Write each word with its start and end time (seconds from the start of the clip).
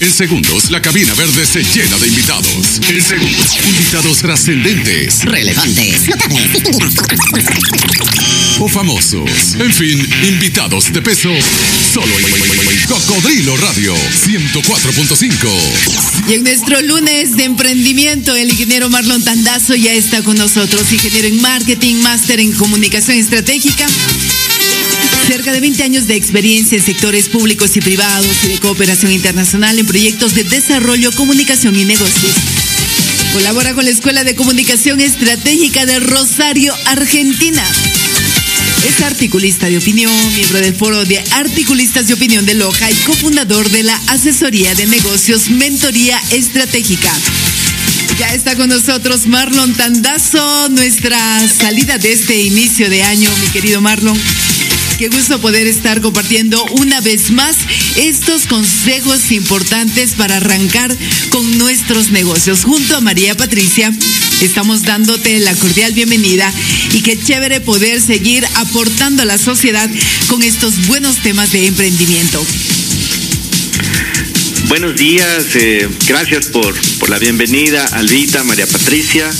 En 0.00 0.12
segundos, 0.12 0.70
la 0.70 0.80
cabina 0.80 1.12
verde 1.14 1.44
se 1.44 1.62
llena 1.62 1.98
de 1.98 2.08
invitados. 2.08 2.80
En 2.88 3.02
segundos, 3.02 3.58
invitados 3.66 4.18
trascendentes. 4.18 5.24
Relevantes. 5.24 6.08
Notables. 6.08 6.64
O 8.60 8.68
famosos. 8.68 9.54
En 9.58 9.72
fin, 9.72 9.98
invitados 10.26 10.92
de 10.92 11.02
peso. 11.02 11.30
Solo 11.92 12.18
en 12.18 12.24
Cocodrilo 12.86 13.56
Radio 13.56 13.94
104.5. 13.94 16.28
Y 16.28 16.34
en 16.34 16.44
nuestro 16.44 16.80
lunes 16.80 17.36
de 17.36 17.44
emprendimiento, 17.44 18.34
el 18.34 18.50
ingeniero 18.50 18.88
Marlon 18.88 19.22
Tandazo 19.22 19.74
ya 19.74 19.92
está 19.92 20.22
con 20.22 20.38
nosotros, 20.38 20.90
ingeniero 20.92 21.28
en 21.28 21.42
marketing, 21.42 21.96
máster 21.96 22.40
en 22.40 22.52
comunicación 22.52 23.18
estratégica. 23.18 23.86
Cerca 25.26 25.52
de 25.52 25.60
20 25.60 25.82
años 25.82 26.06
de 26.06 26.14
experiencia 26.14 26.78
en 26.78 26.84
sectores 26.84 27.28
públicos 27.28 27.76
y 27.76 27.80
privados 27.80 28.44
y 28.44 28.48
de 28.48 28.58
cooperación 28.60 29.10
internacional 29.10 29.76
en 29.76 29.84
proyectos 29.84 30.34
de 30.34 30.44
desarrollo, 30.44 31.10
comunicación 31.12 31.74
y 31.74 31.84
negocios. 31.84 32.32
Colabora 33.32 33.74
con 33.74 33.84
la 33.84 33.90
Escuela 33.90 34.22
de 34.22 34.36
Comunicación 34.36 35.00
Estratégica 35.00 35.84
de 35.84 35.98
Rosario, 35.98 36.72
Argentina. 36.86 37.64
Es 38.88 39.02
articulista 39.02 39.68
de 39.68 39.78
opinión, 39.78 40.12
miembro 40.34 40.60
del 40.60 40.76
Foro 40.76 41.04
de 41.04 41.18
Articulistas 41.32 42.06
de 42.06 42.14
Opinión 42.14 42.46
de 42.46 42.54
Loja 42.54 42.88
y 42.88 42.94
cofundador 42.94 43.68
de 43.70 43.82
la 43.82 43.96
Asesoría 44.06 44.76
de 44.76 44.86
Negocios 44.86 45.50
Mentoría 45.50 46.22
Estratégica. 46.30 47.12
Ya 48.16 48.32
está 48.32 48.54
con 48.54 48.68
nosotros 48.68 49.26
Marlon 49.26 49.74
Tandazo, 49.74 50.68
nuestra 50.68 51.18
salida 51.48 51.98
de 51.98 52.12
este 52.12 52.40
inicio 52.42 52.88
de 52.88 53.02
año, 53.02 53.28
mi 53.42 53.48
querido 53.48 53.80
Marlon. 53.80 54.16
Qué 54.98 55.08
gusto 55.08 55.38
poder 55.42 55.66
estar 55.66 56.00
compartiendo 56.00 56.64
una 56.80 57.02
vez 57.02 57.30
más 57.30 57.56
estos 57.96 58.46
consejos 58.46 59.30
importantes 59.30 60.14
para 60.14 60.38
arrancar 60.38 60.96
con 61.28 61.58
nuestros 61.58 62.10
negocios. 62.12 62.64
Junto 62.64 62.96
a 62.96 63.02
María 63.02 63.36
Patricia, 63.36 63.92
estamos 64.40 64.84
dándote 64.84 65.38
la 65.40 65.54
cordial 65.54 65.92
bienvenida 65.92 66.50
y 66.94 67.02
qué 67.02 67.18
chévere 67.18 67.60
poder 67.60 68.00
seguir 68.00 68.46
aportando 68.54 69.22
a 69.22 69.26
la 69.26 69.36
sociedad 69.36 69.90
con 70.28 70.42
estos 70.42 70.86
buenos 70.86 71.18
temas 71.18 71.52
de 71.52 71.66
emprendimiento. 71.66 72.44
Buenos 74.68 74.96
días, 74.96 75.54
eh, 75.54 75.88
gracias 76.08 76.46
por, 76.46 76.74
por 76.98 77.08
la 77.10 77.18
bienvenida, 77.18 77.84
Alvita, 77.92 78.42
María 78.42 78.66
Patricia, 78.66 79.30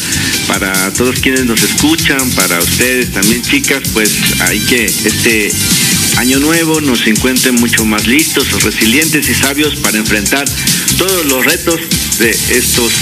para 0.46 0.92
todos 0.92 1.16
quienes 1.20 1.44
nos 1.44 1.62
escuchan, 1.62 2.30
para 2.30 2.58
ustedes 2.60 3.12
también 3.12 3.42
chicas, 3.42 3.82
pues 3.92 4.10
hay 4.40 4.60
que 4.60 4.84
este 4.84 5.52
año 6.16 6.38
nuevo 6.38 6.80
nos 6.80 7.06
encuentren 7.06 7.56
mucho 7.56 7.84
más 7.84 8.06
listos, 8.06 8.62
resilientes 8.62 9.28
y 9.28 9.34
sabios 9.34 9.76
para 9.76 9.98
enfrentar 9.98 10.48
todos 10.96 11.26
los 11.26 11.44
retos 11.44 11.80
de 12.18 12.30
estos 12.30 12.92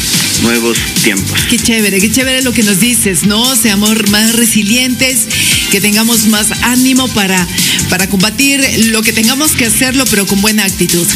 nuevos 0.43 0.79
tiempos. 1.03 1.41
Qué 1.49 1.59
chévere, 1.59 2.01
qué 2.01 2.11
chévere 2.11 2.43
lo 2.43 2.53
que 2.53 2.63
nos 2.63 2.81
dices, 2.81 3.25
¿no? 3.25 3.55
Seamos 3.57 4.11
más 4.11 4.35
resilientes, 4.35 5.27
que 5.71 5.81
tengamos 5.81 6.27
más 6.27 6.51
ánimo 6.63 7.09
para, 7.09 7.47
para 7.89 8.09
combatir 8.09 8.61
lo 8.91 9.03
que 9.03 9.13
tengamos 9.13 9.53
que 9.53 9.67
hacerlo, 9.67 10.05
pero 10.07 10.27
con 10.27 10.41
buena 10.41 10.65
actitud. 10.65 11.07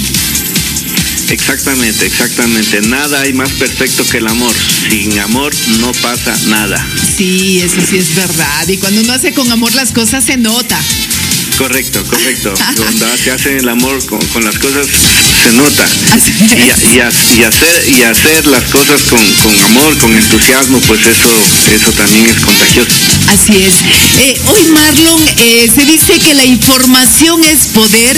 Exactamente, 1.31 2.07
exactamente. 2.07 2.81
Nada 2.83 3.21
hay 3.21 3.33
más 3.35 3.51
perfecto 3.53 4.07
que 4.07 4.19
el 4.19 4.27
amor. 4.29 4.55
Sin 4.91 5.19
amor 5.19 5.53
no 5.79 5.93
pasa 5.93 6.35
nada. 6.47 6.85
Sí, 7.17 7.61
eso 7.61 7.81
sí 7.89 7.99
es 7.99 8.15
verdad. 8.15 8.69
Y 8.69 8.79
cuando 8.79 9.01
uno 9.03 9.13
hace 9.13 9.33
con 9.35 9.51
amor 9.51 9.75
las 9.75 9.93
cosas 9.93 10.25
se 10.25 10.37
nota. 10.37 10.79
Correcto, 11.59 12.05
correcto. 12.07 12.55
Cuando 12.77 13.17
se 13.17 13.33
hace 13.33 13.57
el 13.57 13.69
amor 13.69 14.05
con, 14.07 14.25
con 14.29 14.45
las 14.45 14.57
cosas 14.61 14.87
se 14.87 15.53
nota. 15.55 15.85
Y, 16.95 17.01
hacer 17.01 17.89
y 17.89 18.03
hacer 18.03 18.47
las 18.47 18.63
cosas 18.65 19.03
con, 19.03 19.19
con 19.43 19.61
amor, 19.65 19.97
con 19.99 20.15
entusiasmo, 20.15 20.79
pues 20.81 21.05
eso 21.05 21.29
eso 21.75 21.93
también 21.93 22.27
es 22.27 22.41
contagioso. 22.41 22.95
Así 23.27 23.53
es. 23.63 23.75
Eh, 24.19 24.41
hoy, 24.47 24.65
Marlon, 24.67 25.23
eh, 25.37 25.69
se 25.75 25.85
dice 25.85 26.19
que 26.21 26.35
la 26.35 26.45
información 26.45 27.43
es 27.45 27.67
poder, 27.69 28.17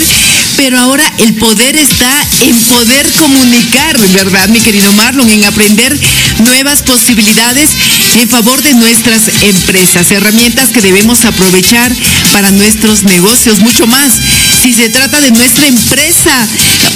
pero 0.61 0.79
ahora 0.79 1.11
el 1.17 1.33
poder 1.37 1.75
está 1.75 2.27
en 2.41 2.55
poder 2.67 3.11
comunicar, 3.13 3.97
¿verdad, 4.13 4.47
mi 4.49 4.61
querido 4.61 4.93
Marlon? 4.93 5.27
En 5.31 5.43
aprender 5.43 5.99
nuevas 6.37 6.83
posibilidades 6.83 7.71
en 8.19 8.29
favor 8.29 8.61
de 8.61 8.75
nuestras 8.75 9.23
empresas, 9.41 10.11
herramientas 10.11 10.69
que 10.69 10.81
debemos 10.81 11.25
aprovechar 11.25 11.91
para 12.31 12.51
nuestros 12.51 13.01
negocios, 13.01 13.59
mucho 13.61 13.87
más. 13.87 14.13
Si 14.61 14.71
se 14.71 14.89
trata 14.89 15.19
de 15.19 15.31
nuestra 15.31 15.65
empresa, 15.65 16.47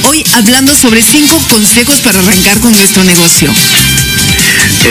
hoy 0.04 0.24
hablando 0.34 0.76
sobre 0.76 1.02
cinco 1.02 1.36
consejos 1.50 2.02
para 2.02 2.20
arrancar 2.20 2.60
con 2.60 2.72
nuestro 2.72 3.04
negocio. 3.04 3.52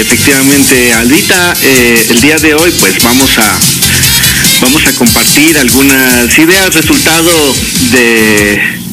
Efectivamente, 0.00 0.92
Alvita, 0.94 1.54
eh, 1.62 2.06
el 2.10 2.20
día 2.20 2.36
de 2.38 2.54
hoy 2.54 2.72
pues 2.80 3.00
vamos 3.04 3.30
a 3.38 3.56
vamos 4.60 4.87
a 4.87 4.92
compartir 4.94 5.56
algunas 5.59 6.38
ideas 6.38 6.75
resultado 6.75 7.31
de 7.92 8.84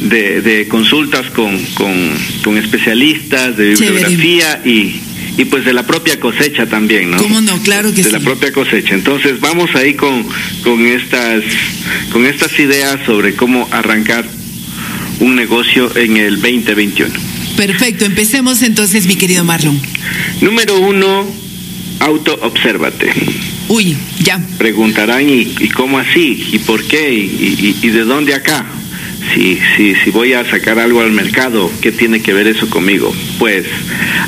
de, 0.00 0.40
de 0.40 0.68
consultas 0.68 1.30
con, 1.30 1.58
con, 1.74 1.94
con 2.42 2.56
especialistas 2.56 3.56
de 3.56 3.70
bibliografía 3.70 4.62
y, 4.64 5.00
y 5.36 5.44
pues 5.44 5.64
de 5.64 5.72
la 5.72 5.86
propia 5.86 6.18
cosecha 6.18 6.66
también, 6.66 7.10
¿no? 7.10 7.18
¿Cómo 7.18 7.40
no? 7.40 7.60
Claro 7.62 7.90
que 7.90 8.02
de 8.02 8.04
sí. 8.04 8.10
la 8.10 8.20
propia 8.20 8.52
cosecha. 8.52 8.94
Entonces 8.94 9.40
vamos 9.40 9.74
ahí 9.74 9.94
con, 9.94 10.26
con 10.62 10.86
estas 10.86 11.44
con 12.12 12.24
estas 12.24 12.58
ideas 12.58 13.00
sobre 13.04 13.34
cómo 13.34 13.68
arrancar 13.70 14.24
un 15.20 15.36
negocio 15.36 15.94
en 15.96 16.16
el 16.16 16.40
2021. 16.40 17.12
Perfecto, 17.56 18.06
empecemos 18.06 18.62
entonces, 18.62 19.06
mi 19.06 19.16
querido 19.16 19.44
Marlon. 19.44 19.78
Número 20.40 20.78
uno, 20.78 21.26
auto-obsérvate. 22.00 23.12
Uy, 23.70 23.96
ya. 24.24 24.40
Preguntarán, 24.58 25.28
¿y, 25.28 25.54
y 25.60 25.68
cómo 25.68 26.00
así? 26.00 26.44
¿Y 26.50 26.58
por 26.58 26.82
qué? 26.82 27.12
¿Y, 27.12 27.88
de 27.88 28.04
dónde 28.04 28.34
acá? 28.34 28.66
Si, 29.32 29.60
si, 29.76 29.94
si 29.94 30.10
voy 30.10 30.32
a 30.32 30.44
sacar 30.44 30.80
algo 30.80 31.00
al 31.00 31.12
mercado, 31.12 31.70
¿qué 31.80 31.92
tiene 31.92 32.20
que 32.20 32.32
ver 32.32 32.48
eso 32.48 32.68
conmigo? 32.68 33.14
Pues 33.38 33.66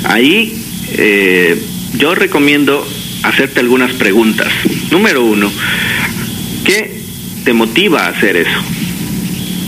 ahí 0.04 0.54
eh, 0.92 1.60
yo 1.98 2.14
recomiendo 2.14 2.86
hacerte 3.24 3.58
algunas 3.58 3.92
preguntas. 3.94 4.52
Número 4.92 5.24
uno, 5.24 5.50
¿qué 6.64 7.00
te 7.44 7.52
motiva 7.52 8.06
a 8.06 8.10
hacer 8.10 8.36
eso? 8.36 8.62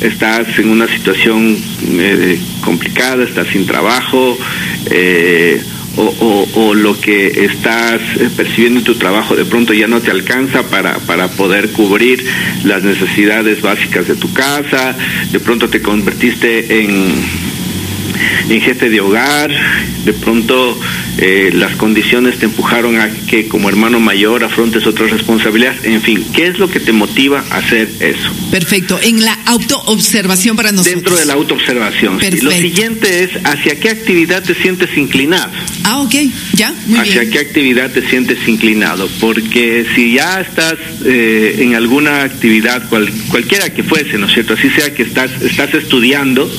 estás 0.00 0.58
en 0.58 0.68
una 0.68 0.86
situación 0.86 1.56
eh, 1.82 2.38
complicada, 2.60 3.24
estás 3.24 3.48
sin 3.48 3.66
trabajo, 3.66 4.38
eh, 4.90 5.62
o, 5.96 6.48
o- 6.54 6.74
lo 6.74 6.98
que 7.00 7.26
estás 7.44 8.00
eh, 8.18 8.28
percibiendo 8.36 8.80
en 8.80 8.84
tu 8.84 8.94
trabajo 8.96 9.36
de 9.36 9.44
pronto 9.44 9.72
ya 9.72 9.86
no 9.86 10.00
te 10.00 10.10
alcanza 10.10 10.64
para, 10.68 10.98
para 11.00 11.28
poder 11.28 11.70
cubrir 11.70 12.24
las 12.64 12.82
necesidades 12.82 13.62
básicas 13.62 14.08
de 14.08 14.16
tu 14.16 14.32
casa, 14.32 14.96
de 15.30 15.40
pronto 15.40 15.68
te 15.68 15.80
convertiste 15.80 16.82
en, 16.82 17.14
en 18.48 18.60
jefe 18.60 18.90
de 18.90 19.00
hogar, 19.00 19.50
de 20.04 20.12
pronto 20.12 20.78
eh, 21.18 21.50
las 21.54 21.76
condiciones 21.76 22.38
te 22.38 22.46
empujaron 22.46 22.98
a 23.00 23.08
que 23.28 23.48
como 23.48 23.68
hermano 23.68 24.00
mayor 24.00 24.44
afrontes 24.44 24.86
otras 24.86 25.10
responsabilidades, 25.10 25.84
en 25.84 26.00
fin, 26.02 26.24
¿qué 26.34 26.46
es 26.48 26.58
lo 26.58 26.68
que 26.70 26.80
te 26.80 26.92
motiva 26.92 27.44
a 27.50 27.56
hacer 27.58 27.88
eso? 28.00 28.32
Perfecto. 28.50 28.98
En 29.02 29.24
la 29.24 29.32
autoobservación 29.46 30.56
para 30.56 30.72
nosotros. 30.72 30.94
Dentro 30.94 31.16
de 31.16 31.24
la 31.26 31.34
autoobservación. 31.34 32.20
sí. 32.20 32.40
Lo 32.42 32.50
siguiente 32.52 33.24
es 33.24 33.30
hacia 33.44 33.78
qué 33.80 33.88
actividad 33.90 34.42
te 34.42 34.54
sientes 34.54 34.96
inclinado. 34.96 35.50
Ah, 35.84 35.98
ok. 36.00 36.14
Ya, 36.54 36.74
muy 36.86 36.98
hacia 36.98 37.20
bien. 37.22 37.32
qué 37.32 37.38
actividad 37.38 37.90
te 37.90 38.06
sientes 38.08 38.38
inclinado. 38.46 39.08
Porque 39.20 39.86
si 39.94 40.12
ya 40.14 40.40
estás 40.40 40.74
eh, 41.04 41.56
en 41.60 41.74
alguna 41.74 42.22
actividad, 42.22 42.88
cual- 42.88 43.10
cualquiera 43.28 43.70
que 43.72 43.82
fuese, 43.82 44.18
¿no 44.18 44.26
es 44.26 44.32
cierto? 44.34 44.54
Así 44.54 44.68
sea 44.70 44.92
que 44.94 45.02
estás, 45.04 45.30
estás 45.42 45.72
estudiando, 45.74 46.50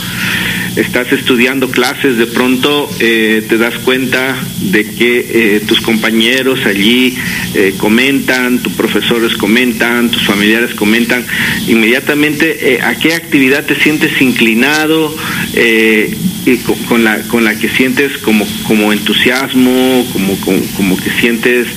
estás 0.75 1.11
estudiando 1.11 1.69
clases, 1.69 2.17
de 2.17 2.27
pronto 2.27 2.89
eh, 2.99 3.43
te 3.47 3.57
das 3.57 3.77
cuenta 3.79 4.35
de 4.59 4.85
que 4.85 5.25
eh, 5.29 5.61
tus 5.65 5.79
compañeros 5.81 6.65
allí 6.65 7.15
eh, 7.53 7.73
comentan, 7.77 8.59
tus 8.59 8.73
profesores 8.73 9.37
comentan, 9.37 10.09
tus 10.09 10.25
familiares 10.25 10.73
comentan, 10.75 11.25
inmediatamente 11.67 12.73
eh, 12.73 12.81
a 12.81 12.95
qué 12.95 13.13
actividad 13.13 13.65
te 13.65 13.75
sientes 13.75 14.21
inclinado 14.21 15.15
eh, 15.53 16.15
y 16.45 16.57
con, 16.57 16.77
con 16.83 17.03
la, 17.03 17.19
con 17.23 17.43
la 17.43 17.55
que 17.57 17.69
sientes 17.69 18.17
como, 18.19 18.45
como 18.63 18.91
entusiasmo, 18.91 20.05
como, 20.11 20.39
como, 20.41 20.61
como 20.75 20.97
que 20.97 21.09
sientes 21.21 21.67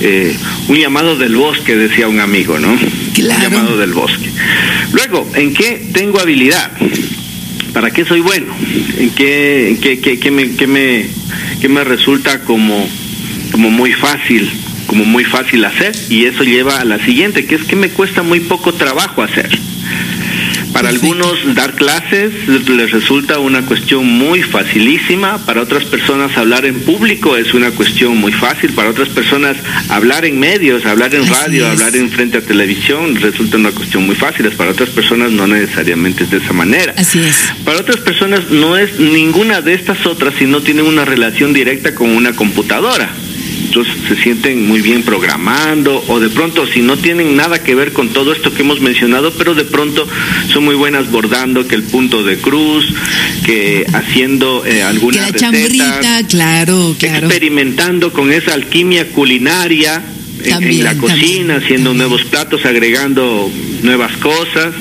eh, 0.00 0.36
un 0.68 0.76
llamado 0.76 1.16
del 1.16 1.34
bosque, 1.36 1.74
decía 1.74 2.08
un 2.08 2.20
amigo, 2.20 2.58
¿no? 2.58 2.76
Claro. 3.14 3.34
Un 3.34 3.42
llamado 3.42 3.78
del 3.78 3.92
bosque. 3.92 4.30
Luego, 4.92 5.28
¿en 5.34 5.54
qué 5.54 5.88
tengo 5.92 6.20
habilidad? 6.20 6.70
¿Para 7.72 7.90
qué 7.90 8.04
soy 8.04 8.20
bueno? 8.20 8.54
¿En 8.98 9.10
qué, 9.10 9.78
qué, 9.80 9.98
qué- 10.00 10.18
qué 10.18 10.30
me, 10.30 10.54
qué 10.56 10.66
me, 10.66 11.06
qué 11.60 11.68
me 11.68 11.84
resulta 11.84 12.40
como, 12.44 12.86
como 13.50 13.70
muy 13.70 13.92
fácil? 13.92 14.50
como 14.86 15.06
muy 15.06 15.24
fácil 15.24 15.64
hacer 15.64 15.92
y 16.10 16.26
eso 16.26 16.42
lleva 16.44 16.76
a 16.78 16.84
la 16.84 17.02
siguiente, 17.02 17.46
que 17.46 17.54
es 17.54 17.62
que 17.64 17.76
me 17.76 17.88
cuesta 17.88 18.22
muy 18.22 18.40
poco 18.40 18.74
trabajo 18.74 19.22
hacer. 19.22 19.48
Para 20.82 20.94
algunos 20.94 21.54
dar 21.54 21.74
clases 21.74 22.32
les 22.48 22.90
resulta 22.90 23.38
una 23.38 23.64
cuestión 23.66 24.04
muy 24.04 24.42
facilísima, 24.42 25.38
para 25.46 25.62
otras 25.62 25.84
personas 25.84 26.36
hablar 26.36 26.64
en 26.64 26.80
público 26.80 27.36
es 27.36 27.54
una 27.54 27.70
cuestión 27.70 28.16
muy 28.16 28.32
fácil, 28.32 28.72
para 28.72 28.90
otras 28.90 29.08
personas 29.08 29.56
hablar 29.88 30.24
en 30.24 30.40
medios, 30.40 30.84
hablar 30.84 31.14
en 31.14 31.28
radio, 31.28 31.68
hablar 31.68 31.94
en 31.94 32.10
frente 32.10 32.38
a 32.38 32.40
televisión 32.40 33.14
resulta 33.14 33.58
una 33.58 33.70
cuestión 33.70 34.04
muy 34.06 34.16
fácil, 34.16 34.50
para 34.50 34.72
otras 34.72 34.90
personas 34.90 35.30
no 35.30 35.46
necesariamente 35.46 36.24
es 36.24 36.32
de 36.32 36.38
esa 36.38 36.52
manera. 36.52 36.92
Así 36.96 37.20
es. 37.20 37.52
Para 37.64 37.78
otras 37.78 37.98
personas 37.98 38.50
no 38.50 38.76
es 38.76 38.98
ninguna 38.98 39.60
de 39.60 39.74
estas 39.74 40.04
otras 40.04 40.34
si 40.36 40.46
no 40.46 40.62
tienen 40.62 40.84
una 40.84 41.04
relación 41.04 41.52
directa 41.52 41.94
con 41.94 42.10
una 42.10 42.32
computadora 42.32 43.08
entonces 43.72 43.94
se 44.06 44.22
sienten 44.22 44.68
muy 44.68 44.82
bien 44.82 45.02
programando 45.02 46.04
o 46.08 46.20
de 46.20 46.28
pronto 46.28 46.66
si 46.66 46.82
no 46.82 46.98
tienen 46.98 47.36
nada 47.36 47.62
que 47.62 47.74
ver 47.74 47.94
con 47.94 48.10
todo 48.10 48.34
esto 48.34 48.52
que 48.52 48.60
hemos 48.60 48.82
mencionado, 48.82 49.32
pero 49.32 49.54
de 49.54 49.64
pronto 49.64 50.06
son 50.52 50.64
muy 50.64 50.74
buenas 50.74 51.10
bordando 51.10 51.66
que 51.66 51.74
el 51.74 51.84
punto 51.84 52.22
de 52.22 52.36
cruz, 52.36 52.92
que 53.46 53.86
haciendo 53.94 54.66
eh, 54.66 54.82
alguna 54.82 55.22
la 55.30 56.24
claro, 56.28 56.94
claro. 56.98 57.26
experimentando 57.26 58.12
con 58.12 58.30
esa 58.30 58.52
alquimia 58.52 59.08
culinaria 59.08 60.02
en, 60.44 60.84
la 60.84 60.94
cocina, 60.96 61.56
haciendo 61.56 61.94
nuevos 61.94 62.24
platos, 62.24 62.66
agregando 62.66 63.50
nuevas 63.82 64.12
cosas. 64.18 64.74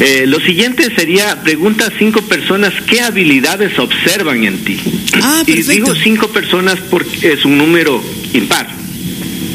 Eh, 0.00 0.24
lo 0.26 0.38
siguiente 0.40 0.94
sería, 0.94 1.42
pregunta 1.42 1.86
a 1.86 1.90
cinco 1.98 2.22
personas 2.22 2.72
qué 2.86 3.00
habilidades 3.00 3.78
observan 3.78 4.44
en 4.44 4.64
ti. 4.64 4.78
Ah, 5.22 5.42
y 5.46 5.62
digo 5.62 5.94
cinco 5.94 6.28
personas 6.28 6.78
porque 6.88 7.32
es 7.32 7.44
un 7.44 7.58
número 7.58 8.02
impar. 8.32 8.68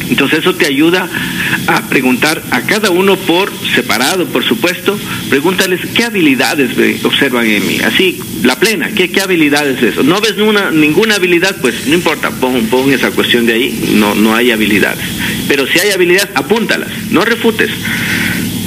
Entonces 0.09 0.39
eso 0.39 0.53
te 0.55 0.65
ayuda 0.65 1.09
a 1.65 1.87
preguntar 1.87 2.43
a 2.51 2.61
cada 2.61 2.89
uno 2.89 3.15
por 3.15 3.51
separado, 3.73 4.25
por 4.27 4.43
supuesto, 4.43 4.99
pregúntales 5.29 5.79
qué 5.95 6.03
habilidades 6.03 6.71
observan 7.03 7.45
en 7.47 7.65
mí. 7.65 7.79
Así, 7.79 8.19
la 8.43 8.59
plena, 8.59 8.91
¿qué, 8.91 9.09
qué 9.09 9.21
habilidades 9.21 9.77
es 9.77 9.93
eso? 9.93 10.03
¿No 10.03 10.19
ves 10.19 10.35
ninguna, 10.35 10.71
ninguna 10.71 11.15
habilidad? 11.15 11.55
Pues 11.61 11.87
no 11.87 11.93
importa, 11.93 12.31
pon, 12.31 12.65
pon 12.67 12.91
esa 12.91 13.11
cuestión 13.11 13.45
de 13.45 13.53
ahí, 13.53 13.91
no, 13.93 14.13
no 14.13 14.35
hay 14.35 14.51
habilidades. 14.51 15.03
Pero 15.47 15.65
si 15.67 15.79
hay 15.79 15.91
habilidades, 15.91 16.29
apúntalas, 16.35 16.89
no 17.09 17.23
refutes 17.23 17.71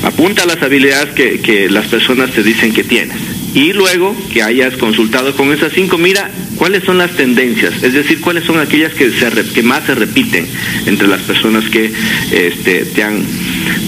apunta 0.06 0.46
las 0.46 0.62
habilidades 0.62 1.14
que, 1.14 1.40
que 1.40 1.68
las 1.68 1.86
personas 1.88 2.30
te 2.30 2.44
dicen 2.44 2.72
que 2.72 2.84
tienes. 2.84 3.16
Y 3.54 3.72
luego 3.72 4.14
que 4.32 4.42
hayas 4.42 4.76
consultado 4.76 5.34
con 5.34 5.52
esas 5.52 5.72
cinco, 5.72 5.98
mira 5.98 6.30
cuáles 6.56 6.84
son 6.84 6.98
las 6.98 7.10
tendencias, 7.12 7.82
es 7.82 7.92
decir, 7.92 8.20
cuáles 8.20 8.44
son 8.44 8.58
aquellas 8.58 8.92
que, 8.94 9.10
se, 9.10 9.52
que 9.52 9.62
más 9.62 9.84
se 9.84 9.94
repiten 9.94 10.46
entre 10.86 11.08
las 11.08 11.22
personas 11.22 11.64
que 11.64 11.92
este, 12.30 12.84
te 12.84 13.02
han 13.02 13.24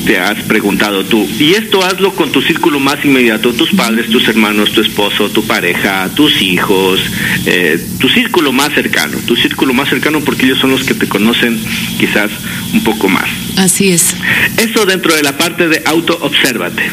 te 0.06 0.19
has 0.19 0.38
preguntado 0.44 1.04
tú. 1.04 1.28
Y 1.38 1.54
esto 1.54 1.84
hazlo 1.84 2.14
con 2.14 2.32
tu 2.32 2.42
círculo 2.42 2.80
más 2.80 3.04
inmediato, 3.04 3.52
tus 3.52 3.70
padres, 3.72 4.08
tus 4.10 4.26
hermanos, 4.28 4.72
tu 4.72 4.80
esposo, 4.80 5.30
tu 5.30 5.44
pareja, 5.46 6.08
tus 6.14 6.40
hijos, 6.42 7.00
eh, 7.46 7.78
tu 7.98 8.08
círculo 8.08 8.52
más 8.52 8.72
cercano, 8.75 9.19
tu 9.26 9.36
círculo 9.36 9.75
más 9.75 9.88
cercano 9.88 10.20
porque 10.20 10.46
ellos 10.46 10.58
son 10.58 10.70
los 10.70 10.84
que 10.84 10.94
te 10.94 11.08
conocen 11.08 11.58
quizás 11.98 12.30
un 12.72 12.82
poco 12.84 13.08
más. 13.08 13.28
Así 13.56 13.90
es. 13.90 14.14
Eso 14.56 14.86
dentro 14.86 15.14
de 15.14 15.22
la 15.22 15.36
parte 15.36 15.69
de 15.69 15.82
auto-obsérvate. 15.84 16.90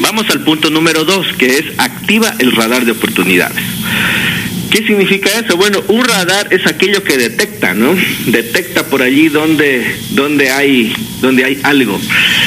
Vamos 0.00 0.28
al 0.30 0.40
punto 0.40 0.70
número 0.70 1.04
dos, 1.04 1.26
que 1.38 1.58
es 1.58 1.64
activa 1.78 2.34
el 2.38 2.52
radar 2.52 2.84
de 2.84 2.92
oportunidades. 2.92 3.62
¿Qué 4.74 4.84
significa 4.84 5.30
eso? 5.38 5.56
Bueno, 5.56 5.84
un 5.86 6.04
radar 6.04 6.52
es 6.52 6.66
aquello 6.66 7.04
que 7.04 7.16
detecta, 7.16 7.74
¿no? 7.74 7.94
Detecta 8.26 8.84
por 8.84 9.02
allí 9.02 9.28
donde, 9.28 9.86
donde, 10.10 10.50
hay, 10.50 10.92
donde 11.20 11.44
hay 11.44 11.60
algo. 11.62 12.00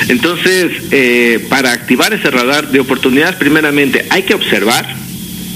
Entonces, 0.09 0.73
eh, 0.91 1.39
para 1.47 1.71
activar 1.71 2.13
ese 2.13 2.29
radar 2.29 2.69
de 2.69 2.81
oportunidades, 2.81 3.37
primeramente 3.37 4.07
hay 4.09 4.23
que 4.23 4.33
observar 4.33 4.93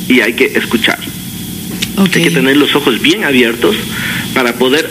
y 0.08 0.22
hay 0.22 0.32
que 0.32 0.46
escuchar. 0.46 0.98
Hay 1.98 2.24
que 2.24 2.32
tener 2.32 2.56
los 2.56 2.74
ojos 2.74 3.02
bien 3.02 3.26
abiertos 3.26 3.76
para 4.34 4.54
poder 4.54 4.90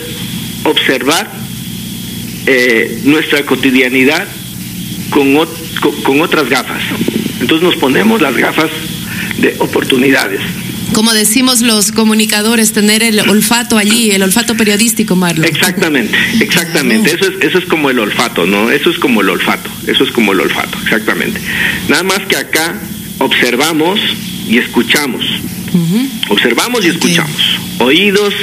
observar 0.64 1.30
eh, 2.44 3.00
nuestra 3.04 3.46
cotidianidad 3.46 4.28
con, 5.08 5.34
con 6.02 6.20
otras 6.20 6.46
gafas. 6.50 6.82
Entonces 7.40 7.66
nos 7.66 7.76
ponemos 7.76 8.20
las 8.20 8.36
gafas 8.36 8.70
de 9.38 9.56
oportunidades. 9.60 10.42
Como 11.00 11.14
decimos 11.14 11.62
los 11.62 11.92
comunicadores, 11.92 12.74
tener 12.74 13.02
el 13.02 13.20
olfato 13.20 13.78
allí, 13.78 14.10
el 14.10 14.22
olfato 14.22 14.54
periodístico, 14.54 15.16
Marlon. 15.16 15.46
Exactamente, 15.46 16.14
exactamente. 16.40 17.14
Eso 17.14 17.24
es, 17.24 17.40
eso 17.40 17.56
es 17.56 17.64
como 17.64 17.88
el 17.88 17.98
olfato, 17.98 18.44
¿no? 18.44 18.70
Eso 18.70 18.90
es 18.90 18.98
como 18.98 19.22
el 19.22 19.30
olfato, 19.30 19.70
eso 19.86 20.04
es 20.04 20.10
como 20.10 20.34
el 20.34 20.40
olfato, 20.40 20.76
exactamente. 20.82 21.40
Nada 21.88 22.02
más 22.02 22.18
que 22.28 22.36
acá 22.36 22.78
observamos 23.16 23.98
y 24.46 24.58
escuchamos. 24.58 25.24
Observamos 26.28 26.84
y 26.84 26.88
escuchamos. 26.88 27.58
Oídos 27.78 28.34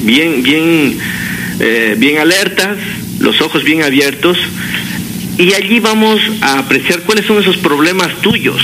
bien, 0.00 0.42
bien, 0.42 0.98
eh, 1.60 1.96
bien 1.98 2.16
alertas, 2.16 2.78
los 3.18 3.42
ojos 3.42 3.62
bien 3.62 3.82
abiertos 3.82 4.38
y 5.38 5.52
allí 5.54 5.80
vamos 5.80 6.20
a 6.40 6.58
apreciar 6.58 7.02
cuáles 7.02 7.26
son 7.26 7.38
esos 7.38 7.58
problemas 7.58 8.20
tuyos 8.20 8.62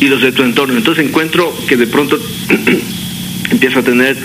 y 0.00 0.08
los 0.08 0.22
de 0.22 0.32
tu 0.32 0.42
entorno. 0.42 0.76
Entonces 0.76 1.04
encuentro 1.04 1.54
que 1.68 1.76
de 1.76 1.86
pronto 1.86 2.18
empiezo 3.50 3.80
a 3.80 3.82
tener, 3.82 4.16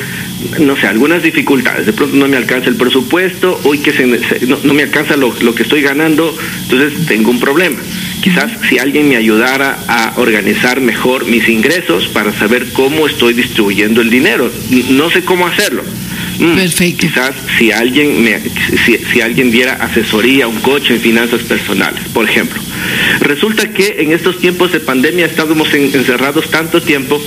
no 0.60 0.76
sé, 0.78 0.88
algunas 0.88 1.22
dificultades. 1.22 1.86
De 1.86 1.94
pronto 1.94 2.16
no 2.16 2.28
me 2.28 2.38
alcanza 2.38 2.70
el 2.70 2.76
presupuesto, 2.76 3.60
hoy 3.64 3.80
que 3.80 3.92
se, 3.92 4.06
no, 4.48 4.74
me 4.74 4.84
alcanza 4.84 5.18
lo, 5.18 5.34
lo, 5.42 5.54
que 5.54 5.64
estoy 5.64 5.82
ganando, 5.82 6.36
entonces 6.64 7.06
tengo 7.06 7.32
un 7.32 7.40
problema. 7.40 7.78
Quizás 8.22 8.52
si 8.68 8.78
alguien 8.80 9.08
me 9.10 9.16
ayudara 9.16 9.80
a 9.88 10.14
organizar 10.18 10.82
mejor 10.82 11.26
mis 11.26 11.48
ingresos 11.48 12.08
para 12.10 12.34
saber 12.34 12.72
cómo 12.74 13.08
estoy 13.08 13.34
distribuyendo 13.34 14.02
el 14.02 14.10
dinero. 14.10 14.52
No 14.90 15.10
sé 15.10 15.24
cómo 15.24 15.48
hacerlo. 15.48 15.84
Mm, 16.40 16.56
Perfecto. 16.56 17.08
Quizás 17.08 17.36
si 17.58 17.72
alguien 17.72 18.24
me, 18.24 18.40
si, 18.86 18.98
si, 19.12 19.22
alguien 19.22 19.52
diera 19.52 19.74
asesoría, 19.74 20.48
un 20.48 20.62
coche 20.62 20.96
en 20.96 21.02
finanzas 21.02 21.42
personales, 21.42 22.02
por 22.14 22.28
ejemplo. 22.28 22.62
Resulta 23.20 23.72
que 23.74 23.98
en 24.00 24.14
estos 24.14 24.40
tiempos 24.40 24.72
de 24.72 24.80
pandemia 24.80 25.26
estábamos 25.26 25.74
encerrados 25.74 26.50
tanto 26.50 26.82
tiempo 26.82 27.22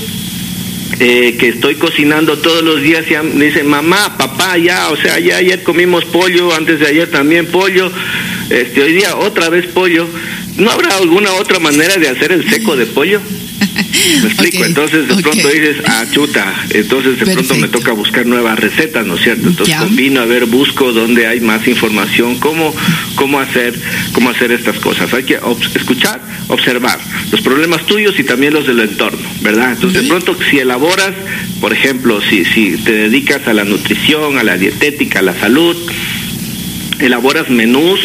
eh, 0.98 1.36
que 1.38 1.48
estoy 1.48 1.74
cocinando 1.74 2.38
todos 2.38 2.62
los 2.62 2.80
días 2.80 3.04
y 3.10 3.36
me 3.36 3.46
dicen 3.46 3.66
mamá, 3.66 4.16
papá, 4.16 4.56
ya, 4.56 4.88
o 4.88 4.96
sea, 4.96 5.18
ya 5.18 5.36
ayer 5.36 5.62
comimos 5.62 6.06
pollo, 6.06 6.54
antes 6.54 6.80
de 6.80 6.86
ayer 6.86 7.10
también 7.10 7.46
pollo, 7.46 7.90
este 8.48 8.82
hoy 8.82 8.94
día 8.94 9.16
otra 9.16 9.50
vez 9.50 9.66
pollo. 9.66 10.08
¿No 10.56 10.70
habrá 10.70 10.96
alguna 10.96 11.32
otra 11.32 11.58
manera 11.58 11.96
de 11.96 12.08
hacer 12.08 12.32
el 12.32 12.48
seco 12.48 12.76
de 12.76 12.86
pollo? 12.86 13.20
Me 14.22 14.28
explico, 14.28 14.64
entonces 14.64 15.08
de 15.08 15.22
pronto 15.22 15.48
dices, 15.48 15.76
ah, 15.86 16.04
chuta, 16.10 16.54
entonces 16.70 17.18
de 17.18 17.32
pronto 17.32 17.54
me 17.56 17.68
toca 17.68 17.92
buscar 17.92 18.26
nuevas 18.26 18.58
recetas, 18.58 19.06
¿no 19.06 19.14
es 19.14 19.22
cierto? 19.22 19.48
Entonces 19.48 19.76
combino, 19.76 20.20
a 20.20 20.26
ver, 20.26 20.46
busco 20.46 20.92
dónde 20.92 21.26
hay 21.26 21.40
más 21.40 21.66
información, 21.68 22.38
cómo, 22.38 22.74
cómo 23.14 23.38
hacer, 23.38 23.74
cómo 24.12 24.30
hacer 24.30 24.52
estas 24.52 24.78
cosas. 24.78 25.12
Hay 25.14 25.24
que 25.24 25.38
escuchar, 25.74 26.20
observar 26.48 26.98
los 27.30 27.40
problemas 27.40 27.86
tuyos 27.86 28.18
y 28.18 28.24
también 28.24 28.54
los 28.54 28.66
del 28.66 28.80
entorno, 28.80 29.28
¿verdad? 29.40 29.72
Entonces 29.72 30.02
de 30.02 30.08
pronto 30.08 30.36
si 30.50 30.58
elaboras, 30.58 31.12
por 31.60 31.72
ejemplo, 31.72 32.20
si, 32.20 32.44
si 32.44 32.76
te 32.76 32.92
dedicas 32.92 33.46
a 33.46 33.52
la 33.52 33.64
nutrición, 33.64 34.38
a 34.38 34.42
la 34.42 34.56
dietética, 34.56 35.20
a 35.20 35.22
la 35.22 35.38
salud, 35.38 35.76
elaboras 36.98 37.50
menús 37.50 38.00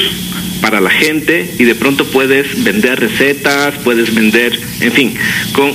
para 0.61 0.81
la 0.81 0.89
gente 0.89 1.55
y 1.59 1.63
de 1.63 1.75
pronto 1.75 2.05
puedes 2.05 2.63
vender 2.63 2.99
recetas, 2.99 3.75
puedes 3.83 4.13
vender, 4.13 4.59
en 4.81 4.91
fin, 4.91 5.13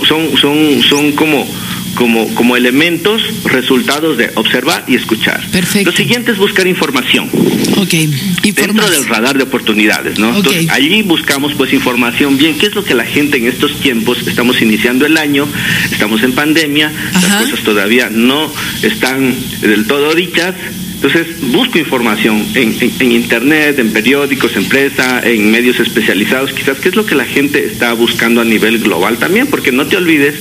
son, 0.06 0.36
son, 0.36 0.82
son 0.82 1.12
como, 1.12 1.46
como, 1.94 2.34
como 2.34 2.56
elementos, 2.56 3.22
resultados 3.44 4.18
de 4.18 4.30
observar 4.34 4.84
y 4.88 4.96
escuchar. 4.96 5.46
Perfecto. 5.50 5.90
Lo 5.90 5.96
siguiente 5.96 6.32
es 6.32 6.38
buscar 6.38 6.66
información. 6.66 7.30
Ok. 7.76 7.94
Dentro 8.42 8.90
del 8.90 9.06
radar 9.06 9.36
de 9.36 9.44
oportunidades, 9.44 10.18
¿no? 10.18 10.36
Entonces, 10.36 10.68
allí 10.70 11.02
buscamos 11.02 11.54
pues 11.54 11.72
información 11.72 12.36
bien, 12.36 12.58
qué 12.58 12.66
es 12.66 12.74
lo 12.74 12.84
que 12.84 12.94
la 12.94 13.04
gente 13.04 13.36
en 13.36 13.46
estos 13.46 13.80
tiempos, 13.80 14.26
estamos 14.26 14.60
iniciando 14.62 15.06
el 15.06 15.16
año, 15.16 15.46
estamos 15.90 16.22
en 16.22 16.32
pandemia, 16.32 16.92
las 17.14 17.42
cosas 17.42 17.60
todavía 17.60 18.08
no 18.10 18.52
están 18.82 19.34
del 19.60 19.86
todo 19.86 20.14
dichas, 20.14 20.54
entonces, 21.02 21.40
busco 21.50 21.80
información 21.80 22.46
en, 22.54 23.10
internet, 23.10 23.76
en 23.80 23.92
periódicos, 23.92 24.54
en 24.54 24.66
prensa, 24.66 25.20
en 25.24 25.50
medios 25.50 25.80
especializados, 25.80 26.52
quizás, 26.52 26.78
qué 26.78 26.90
es 26.90 26.94
lo 26.94 27.04
que 27.04 27.16
la 27.16 27.24
gente 27.24 27.66
está 27.66 27.92
buscando 27.92 28.40
a 28.40 28.44
nivel 28.44 28.78
global 28.78 29.18
también, 29.18 29.48
porque 29.48 29.72
no 29.72 29.84
te 29.86 29.96
olvides 29.96 30.36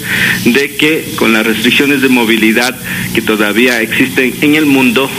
de 0.46 0.76
que 0.76 1.14
con 1.16 1.34
las 1.34 1.48
restricciones 1.48 2.04
de 2.04 2.10
movilidad 2.10 2.80
que 3.16 3.24
todavía 3.24 3.82
existen 3.82 4.36
en 4.42 4.54
el 4.54 4.68
mundo, 4.68 5.10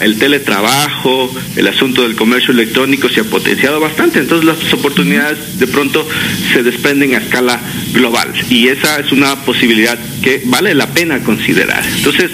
el 0.00 0.16
teletrabajo, 0.16 1.34
el 1.56 1.66
asunto 1.66 2.02
del 2.02 2.14
comercio 2.14 2.52
electrónico 2.52 3.08
se 3.08 3.22
ha 3.22 3.24
potenciado 3.24 3.80
bastante, 3.80 4.20
entonces 4.20 4.46
las 4.46 4.72
oportunidades 4.72 5.58
de 5.58 5.66
pronto 5.66 6.06
se 6.52 6.62
desprenden 6.62 7.16
a 7.16 7.18
escala 7.18 7.60
global. 7.92 8.32
Y 8.48 8.68
esa 8.68 9.00
es 9.00 9.10
una 9.10 9.44
posibilidad 9.44 9.98
que 10.24 10.40
vale 10.46 10.74
la 10.74 10.86
pena 10.86 11.18
considerar. 11.20 11.84
Entonces, 11.96 12.30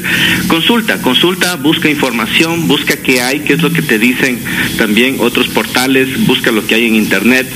consulta, 0.47 1.02
consulta, 1.02 1.56
busca 1.56 1.90
información 1.90 2.68
busca 2.68 2.97
qué 2.97 3.20
hay, 3.20 3.40
qué 3.40 3.54
es 3.54 3.62
lo 3.62 3.73
que 3.73 3.82
te 3.82 3.99
dicen 3.99 4.38
también 4.78 5.16
otros 5.18 5.49
portales, 5.49 6.25
busca 6.25 6.52
lo 6.52 6.64
que 6.64 6.76
hay 6.76 6.87
en 6.87 6.94
internet. 6.94 7.49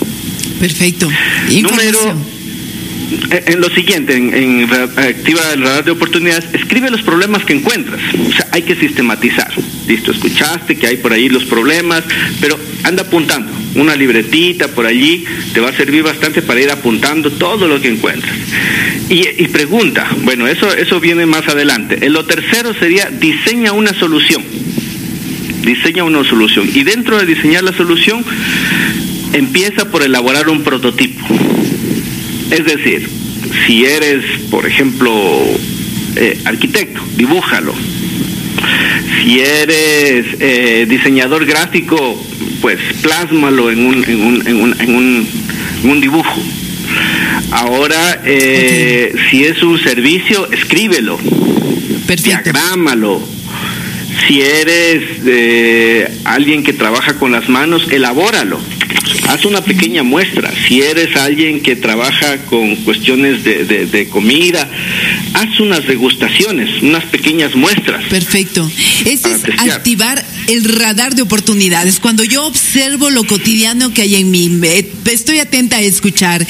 Perfecto. 0.59 1.09
Número 1.63 2.17
eh, 3.31 3.45
en 3.47 3.61
lo 3.61 3.69
siguiente, 3.71 4.17
en, 4.17 4.69
activa 4.97 5.53
el 5.53 5.63
radar 5.63 5.85
de 5.85 5.93
oportunidades, 5.93 6.47
escribe 6.53 6.91
los 6.91 7.03
problemas 7.03 7.45
que 7.45 7.53
encuentras. 7.53 8.01
O 8.29 8.33
sea, 8.33 8.49
hay 8.51 8.63
que 8.63 8.75
sistematizar. 8.75 9.53
Listo, 9.87 10.11
escuchaste 10.11 10.77
que 10.77 10.89
hay 10.89 10.97
por 10.97 11.13
ahí 11.13 11.29
los 11.29 11.45
problemas, 11.45 12.03
pero 12.41 12.59
anda 12.83 13.03
apuntando. 13.03 13.53
Una 13.75 13.97
libretita 13.97 14.69
por 14.69 14.87
allí 14.87 15.25
te 15.53 15.61
va 15.61 15.71
a 15.71 15.77
servir 15.77 16.03
bastante 16.03 16.43
para 16.43 16.61
ir 16.61 16.71
apuntando 16.71 17.31
todo 17.33 17.67
lo 17.67 17.81
que 17.81 17.89
encuentras. 17.89 18.35
Y, 19.09 19.49
pregunta, 19.49 20.09
bueno, 20.23 20.47
eso, 20.47 20.73
eso 20.75 21.01
viene 21.01 21.27
más 21.27 21.47
adelante. 21.49 21.99
En 22.01 22.13
lo 22.13 22.25
tercero 22.25 22.73
sería 22.75 23.11
diseña 23.11 23.73
una 23.73 23.93
solución. 23.93 24.43
Diseña 25.63 26.05
una 26.05 26.25
solución. 26.25 26.69
Y 26.73 26.83
dentro 26.85 27.19
de 27.19 27.27
diseñar 27.27 27.65
la 27.65 27.73
solución, 27.73 28.25
empieza 29.33 29.91
por 29.91 30.03
elaborar 30.03 30.49
un 30.49 30.63
prototipo 30.63 31.27
es 32.51 32.65
decir, 32.65 33.09
si 33.67 33.85
eres, 33.85 34.25
por 34.51 34.67
ejemplo, 34.67 35.13
eh, 36.17 36.41
arquitecto, 36.45 37.01
dibújalo. 37.17 37.75
Si 39.23 39.41
eres 39.41 40.27
eh, 40.39 40.87
diseñador 40.89 41.45
gráfico, 41.47 42.25
pues 42.65 42.81
plásmalo 43.03 43.71
en 43.71 43.85
un, 43.85 44.05
en 44.09 44.23
un, 44.23 44.49
en 44.49 44.57
un, 44.57 44.81
en 44.81 45.91
un, 45.91 46.01
dibujo. 46.01 46.43
Ahora, 47.51 48.23
eh, 48.25 49.15
si 49.29 49.45
es 49.45 49.63
un 49.63 49.79
servicio, 49.79 50.51
escríbelo. 50.51 51.19
Perfecto. 52.07 52.23
Diagrámalo. 52.23 53.21
Si 54.27 54.41
eres 54.41 56.09
alguien 56.25 56.65
que 56.65 56.73
trabaja 56.73 57.19
con 57.19 57.33
las 57.33 57.51
manos, 57.51 57.87
elabóralo 57.91 58.59
haz 59.29 59.45
una 59.45 59.63
pequeña 59.63 60.03
muestra. 60.03 60.53
Si 60.67 60.81
eres 60.81 61.17
alguien 61.17 61.61
que 61.61 61.77
trabaja 61.77 62.39
con 62.47 62.77
cuestiones 62.77 63.45
de, 63.45 64.09
comida, 64.11 64.69
haz 65.35 65.61
unas 65.61 65.87
degustaciones, 65.87 66.83
unas 66.83 67.05
pequeñas 67.05 67.55
muestras. 67.55 68.05
Perfecto. 68.05 68.71
Ese 69.05 69.33
es 69.33 69.45
activar 69.71 70.25
el 70.49 70.65
radar 70.65 71.15
de 71.15 71.23
oportunidades. 71.23 71.99
Cuando 72.01 72.25
yo 72.25 72.47
observo 72.47 73.11
lo 73.11 73.25
cotidiano 73.25 73.93
que 73.93 74.03
hay 74.03 74.17
en 74.17 74.31
mí, 74.31 74.61
estoy 75.11 75.39
atenta 75.39 75.77
a 75.77 75.83
escuchar, 75.83 76.47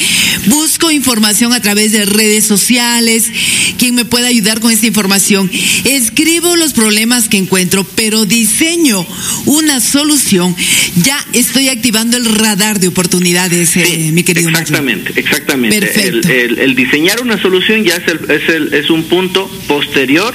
busco 0.46 0.90
información 0.90 1.52
a 1.52 1.60
través 1.60 1.92
de 1.92 2.04
redes 2.04 2.44
sociales, 2.44 3.30
quien 3.78 3.94
me 3.94 4.04
pueda 4.04 4.28
ayudar 4.28 4.60
con 4.60 4.70
esta 4.70 4.86
información, 4.86 5.50
escribo 5.84 6.56
los 6.56 6.72
problemas 6.72 7.28
que 7.28 7.36
encuentro, 7.36 7.84
pero 7.94 8.24
diseño 8.24 9.06
una 9.46 9.80
solución, 9.80 10.54
ya 11.02 11.24
estoy 11.32 11.68
activando 11.68 12.16
el 12.16 12.24
radar 12.24 12.80
de 12.80 12.88
oportunidades, 12.88 13.76
eh, 13.76 14.10
mi 14.12 14.22
querido 14.22 14.48
Exactamente, 14.48 15.12
exactamente. 15.16 16.08
El, 16.34 16.74
diseñar 16.74 17.22
una 17.22 17.40
solución 17.40 17.84
ya 17.84 17.96
es, 17.96 18.48
el, 18.48 18.74
es 18.74 18.90
un 18.90 19.04
punto 19.04 19.48
posterior 19.66 20.34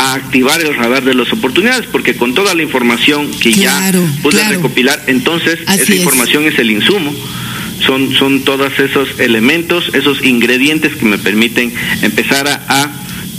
a 0.00 0.14
activar 0.14 0.62
el 0.62 0.74
radar 0.74 1.04
de 1.04 1.14
las 1.14 1.30
oportunidades, 1.30 1.86
porque 1.92 2.16
con 2.16 2.34
toda 2.34 2.54
la 2.54 2.62
información 2.62 3.30
que 3.30 3.52
ya 3.52 3.92
pude 4.22 4.42
recopilar, 4.48 5.02
entonces 5.06 5.58
esa 5.60 5.94
información 5.94 6.46
es. 6.46 6.58
el 6.58 6.70
insumo. 6.70 7.14
Son, 7.86 8.12
son 8.14 8.42
todos 8.44 8.78
esos 8.78 9.18
elementos, 9.18 9.90
esos 9.94 10.22
ingredientes 10.22 10.94
que 10.96 11.06
me 11.06 11.16
permiten 11.16 11.72
empezar 12.02 12.46
a, 12.46 12.90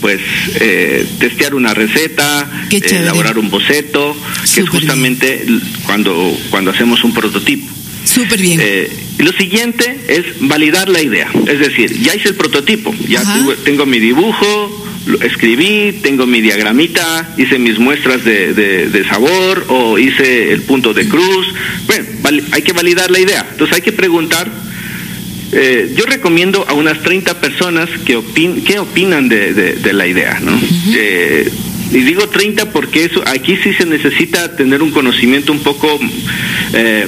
pues 0.02 0.20
eh, 0.60 1.06
testear 1.20 1.54
una 1.54 1.76
receta, 1.76 2.50
elaborar 2.72 3.38
un 3.38 3.52
boceto, 3.52 4.16
que 4.54 4.62
es 4.62 4.70
justamente 4.70 5.46
cuando, 5.86 6.36
cuando 6.50 6.72
hacemos 6.72 7.04
un 7.04 7.14
prototipo. 7.14 7.68
Súper 8.04 8.42
bien. 8.42 8.60
Eh, 8.62 8.90
lo 9.20 9.32
siguiente 9.34 10.06
es 10.08 10.26
validar 10.40 10.90
la 10.90 11.02
idea, 11.02 11.30
es 11.48 11.60
decir, 11.60 12.02
ya 12.02 12.16
hice 12.16 12.30
el 12.30 12.36
prototipo, 12.36 12.94
ya 13.08 13.24
tengo 13.64 13.86
mi 13.86 14.00
dibujo, 14.00 14.91
escribí, 15.22 16.00
tengo 16.02 16.26
mi 16.26 16.42
diagramita, 16.42 17.34
hice 17.38 17.58
mis 17.60 17.80
muestras 17.80 18.24
de, 18.24 19.06
sabor 19.10 19.66
o 19.70 19.98
hice 19.98 20.52
el 20.52 20.62
punto 20.62 20.94
de 20.94 21.08
cruz. 21.08 21.54
Bueno, 22.22 22.44
hay 22.52 22.62
que 22.62 22.74
validar 22.74 23.10
la 23.12 23.20
idea. 23.20 23.46
Entonces 23.52 23.76
hay 23.76 23.82
que 23.82 23.92
preguntar. 23.92 24.50
Eh, 25.54 25.94
yo 25.98 26.06
recomiendo 26.06 26.66
a 26.68 26.74
unas 26.74 27.02
30 27.02 27.42
personas 27.42 27.90
que 28.06 28.16
opin 28.16 28.64
qué 28.64 28.80
opinan 28.80 29.28
de, 29.28 29.92
la 29.92 30.08
idea, 30.08 30.40
¿no? 30.40 30.58
Eh, 30.94 31.52
y 31.92 31.98
digo 32.04 32.30
30 32.30 32.72
porque 32.72 33.04
eso 33.04 33.22
aquí 33.28 33.58
sí 33.62 33.74
se 33.74 33.86
necesita 33.86 34.56
tener 34.56 34.82
un 34.82 34.92
conocimiento 34.92 35.52
un 35.52 35.60
poco 35.60 36.00
eh, 36.74 37.06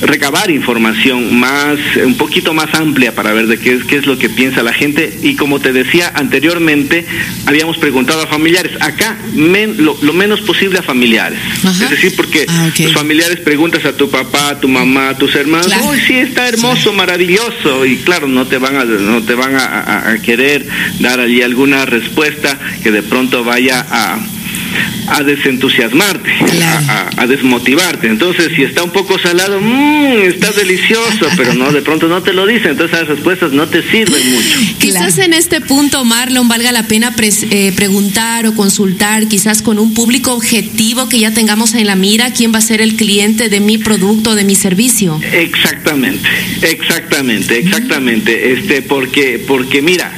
recabar 0.00 0.50
información 0.50 1.38
más, 1.38 1.78
un 2.04 2.16
poquito 2.16 2.54
más 2.54 2.74
amplia 2.74 3.14
para 3.14 3.32
ver 3.32 3.46
de 3.46 3.58
qué 3.58 3.74
es, 3.74 3.84
qué 3.84 3.96
es 3.96 4.06
lo 4.06 4.18
que 4.18 4.28
piensa 4.28 4.62
la 4.62 4.72
gente. 4.72 5.18
Y 5.22 5.36
como 5.36 5.60
te 5.60 5.72
decía 5.72 6.12
anteriormente, 6.14 7.04
habíamos 7.46 7.78
preguntado 7.78 8.22
a 8.22 8.26
familiares. 8.26 8.72
Acá, 8.80 9.16
lo, 9.34 10.12
menos 10.12 10.40
posible 10.42 10.78
a 10.78 10.82
familiares. 10.82 11.38
Es 11.64 11.90
decir, 11.90 12.14
porque 12.16 12.46
ah, 12.48 12.70
los 12.78 12.92
familiares 12.92 13.40
preguntas 13.40 13.84
a 13.84 13.96
tu 13.96 14.10
papá, 14.10 14.50
a 14.50 14.60
tu 14.60 14.68
mamá, 14.68 15.10
a 15.10 15.18
tus 15.18 15.34
hermanos, 15.34 15.72
uy, 15.84 16.00
sí, 16.00 16.14
está 16.14 16.48
hermoso, 16.48 16.92
maravilloso. 16.92 17.84
Y 17.84 17.96
claro, 17.98 18.26
no 18.28 18.46
te 18.46 18.58
van 18.58 18.76
a, 18.76 18.84
no 18.84 19.22
te 19.22 19.34
van 19.34 19.54
a 19.56 20.16
querer 20.22 20.66
dar 21.00 21.20
allí 21.20 21.42
alguna 21.42 21.84
respuesta 21.84 22.58
que 22.82 22.90
de 22.90 23.02
pronto 23.02 23.44
vaya 23.44 23.84
a 23.90 24.18
a 25.08 25.22
desentusiasmarte, 25.22 26.30
a, 27.16 27.26
desmotivarte. 27.26 28.08
Entonces, 28.08 28.52
si 28.54 28.62
está 28.62 28.82
un 28.82 28.90
poco 28.90 29.18
salado, 29.18 29.60
mmm, 29.60 30.22
está 30.26 30.52
delicioso, 30.52 31.28
pero 31.36 31.54
no, 31.54 31.72
de 31.72 31.82
pronto 31.82 32.08
no 32.08 32.22
te 32.22 32.32
lo 32.32 32.46
dicen, 32.46 32.72
entonces 32.72 32.96
esas 32.96 33.08
respuestas 33.08 33.52
no 33.52 33.66
te 33.68 33.82
sirven 33.82 34.30
mucho. 34.32 34.58
Quizás 34.78 35.18
en 35.18 35.32
este 35.32 35.60
punto, 35.60 36.04
Marlon, 36.04 36.48
valga 36.48 36.72
la 36.72 36.84
pena 36.84 37.14
eh, 37.18 37.72
preguntar 37.74 38.46
o 38.46 38.54
consultar, 38.54 39.28
quizás 39.28 39.62
con 39.62 39.78
un 39.78 39.94
público 39.94 40.32
objetivo 40.32 41.08
que 41.08 41.18
ya 41.20 41.32
tengamos 41.32 41.74
en 41.74 41.86
la 41.86 41.96
mira, 41.96 42.32
quién 42.32 42.52
va 42.52 42.58
a 42.58 42.62
ser 42.62 42.80
el 42.80 42.96
cliente 42.96 43.48
de 43.48 43.60
mi 43.60 43.78
producto, 43.78 44.34
de 44.34 44.44
mi 44.44 44.54
servicio. 44.54 45.20
Exactamente, 45.32 46.28
exactamente, 46.62 47.58
exactamente. 47.58 48.52
Este, 48.52 48.82
porque, 48.82 49.42
porque 49.46 49.82
mira, 49.82 50.12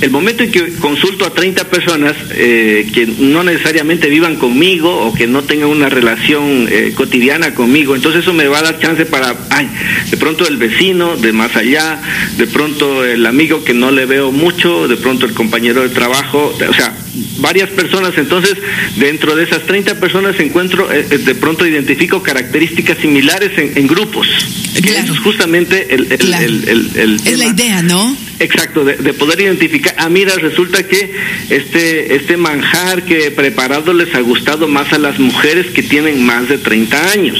el 0.00 0.10
momento 0.10 0.42
en 0.42 0.50
que 0.50 0.72
consulto 0.74 1.24
a 1.24 1.34
30 1.34 1.68
personas 1.68 2.14
eh, 2.34 2.88
que 2.92 3.06
no 3.06 3.42
necesariamente 3.42 4.01
vivan 4.08 4.36
conmigo 4.36 5.06
o 5.06 5.14
que 5.14 5.26
no 5.26 5.42
tengan 5.42 5.68
una 5.68 5.88
relación 5.88 6.68
eh, 6.70 6.92
cotidiana 6.94 7.54
conmigo. 7.54 7.94
Entonces 7.94 8.22
eso 8.22 8.32
me 8.32 8.48
va 8.48 8.58
a 8.58 8.62
dar 8.62 8.78
chance 8.78 9.06
para, 9.06 9.34
ay, 9.50 9.68
de 10.10 10.16
pronto 10.16 10.46
el 10.46 10.56
vecino 10.56 11.16
de 11.16 11.32
más 11.32 11.56
allá, 11.56 12.00
de 12.36 12.46
pronto 12.46 13.04
el 13.04 13.24
amigo 13.26 13.64
que 13.64 13.74
no 13.74 13.90
le 13.90 14.06
veo 14.06 14.32
mucho, 14.32 14.88
de 14.88 14.96
pronto 14.96 15.26
el 15.26 15.32
compañero 15.32 15.82
de 15.82 15.88
trabajo, 15.88 16.54
o 16.68 16.74
sea, 16.74 16.94
varias 17.38 17.70
personas. 17.70 18.16
Entonces, 18.16 18.56
dentro 18.96 19.36
de 19.36 19.44
esas 19.44 19.62
30 19.64 20.00
personas 20.00 20.38
encuentro, 20.40 20.92
eh, 20.92 21.06
eh, 21.10 21.18
de 21.18 21.34
pronto 21.34 21.66
identifico 21.66 22.22
características 22.22 22.98
similares 22.98 23.52
en, 23.56 23.86
grupos. 23.86 24.26
Eso 24.74 25.12
es 25.12 25.18
justamente 25.18 25.94
el, 25.94 26.10
el, 26.10 27.20
Es 27.24 27.38
la 27.38 27.46
idea, 27.46 27.82
¿no? 27.82 28.16
Exacto, 28.42 28.84
de, 28.84 29.14
poder 29.14 29.40
identificar. 29.40 29.94
Ah, 29.98 30.08
mira, 30.08 30.34
resulta 30.34 30.82
que 30.86 31.14
este, 31.48 32.16
este 32.16 32.36
manjar 32.36 33.04
que 33.04 33.26
he 33.26 33.30
preparado 33.30 33.92
les 33.92 34.12
ha 34.16 34.20
gustado 34.20 34.66
más 34.66 34.92
a 34.92 34.98
las 34.98 35.20
mujeres 35.20 35.66
que 35.66 35.82
tienen 35.84 36.26
más 36.26 36.48
de 36.48 36.58
30 36.58 37.10
años 37.12 37.38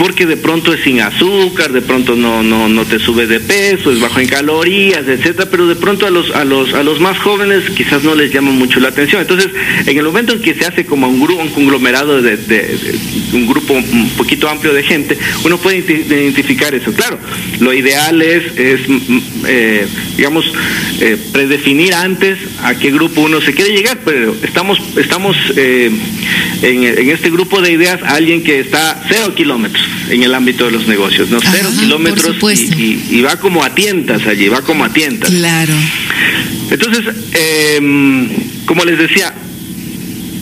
porque 0.00 0.24
de 0.24 0.38
pronto 0.38 0.72
es 0.72 0.80
sin 0.82 1.02
azúcar, 1.02 1.72
de 1.72 1.82
pronto 1.82 2.16
no, 2.16 2.42
no, 2.42 2.70
no 2.70 2.86
te 2.86 2.98
sube 2.98 3.26
de 3.26 3.38
peso, 3.38 3.92
es 3.92 4.00
bajo 4.00 4.18
en 4.18 4.28
calorías, 4.28 5.06
etcétera, 5.06 5.50
pero 5.50 5.66
de 5.66 5.76
pronto 5.76 6.06
a 6.06 6.10
los, 6.10 6.30
a 6.30 6.42
los, 6.46 6.72
a 6.72 6.82
los 6.82 7.00
más 7.00 7.18
jóvenes 7.18 7.68
quizás 7.76 8.02
no 8.02 8.14
les 8.14 8.32
llama 8.32 8.50
mucho 8.50 8.80
la 8.80 8.88
atención. 8.88 9.20
Entonces, 9.20 9.50
en 9.86 9.98
el 9.98 10.04
momento 10.04 10.32
en 10.32 10.40
que 10.40 10.54
se 10.54 10.64
hace 10.64 10.86
como 10.86 11.06
un 11.06 11.20
grupo, 11.20 11.42
un 11.42 11.50
conglomerado 11.50 12.22
de, 12.22 12.78
un 13.34 13.46
grupo 13.46 13.74
un 13.74 14.10
poquito 14.16 14.48
amplio 14.48 14.72
de 14.72 14.82
gente, 14.84 15.18
uno 15.44 15.58
puede 15.58 15.80
identificar 15.80 16.74
eso. 16.74 16.94
Claro, 16.94 17.18
lo 17.58 17.74
ideal 17.74 18.22
es, 18.22 18.56
es 18.56 18.88
mm, 18.88 19.18
eh, 19.48 19.86
digamos, 20.16 20.50
eh, 21.00 21.18
predefinir 21.30 21.92
antes 21.92 22.38
a 22.62 22.74
qué 22.74 22.90
grupo 22.90 23.20
uno 23.20 23.42
se 23.42 23.52
quiere 23.52 23.76
llegar, 23.76 23.98
pero 24.02 24.34
estamos, 24.42 24.80
estamos 24.96 25.36
eh, 25.56 25.90
en, 26.62 26.84
en 26.84 27.10
este 27.10 27.28
grupo 27.28 27.60
de 27.60 27.72
ideas 27.72 28.00
alguien 28.02 28.42
que 28.42 28.60
está 28.60 29.04
cero 29.06 29.34
kilómetros 29.34 29.89
en 30.10 30.22
el 30.22 30.34
ámbito 30.34 30.66
de 30.66 30.72
los 30.72 30.86
negocios, 30.86 31.30
¿no? 31.30 31.38
Cero 31.40 31.70
kilómetros 31.78 32.36
y, 32.76 33.20
va 33.20 33.36
como 33.36 33.64
a 33.64 33.74
tientas 33.74 34.26
allí, 34.26 34.48
va 34.48 34.62
como 34.62 34.84
a 34.84 34.92
tientas. 34.92 35.30
Claro. 35.30 35.74
Entonces, 36.70 37.14
em, 37.32 38.28
como 38.64 38.84
les 38.84 38.98
decía, 38.98 39.34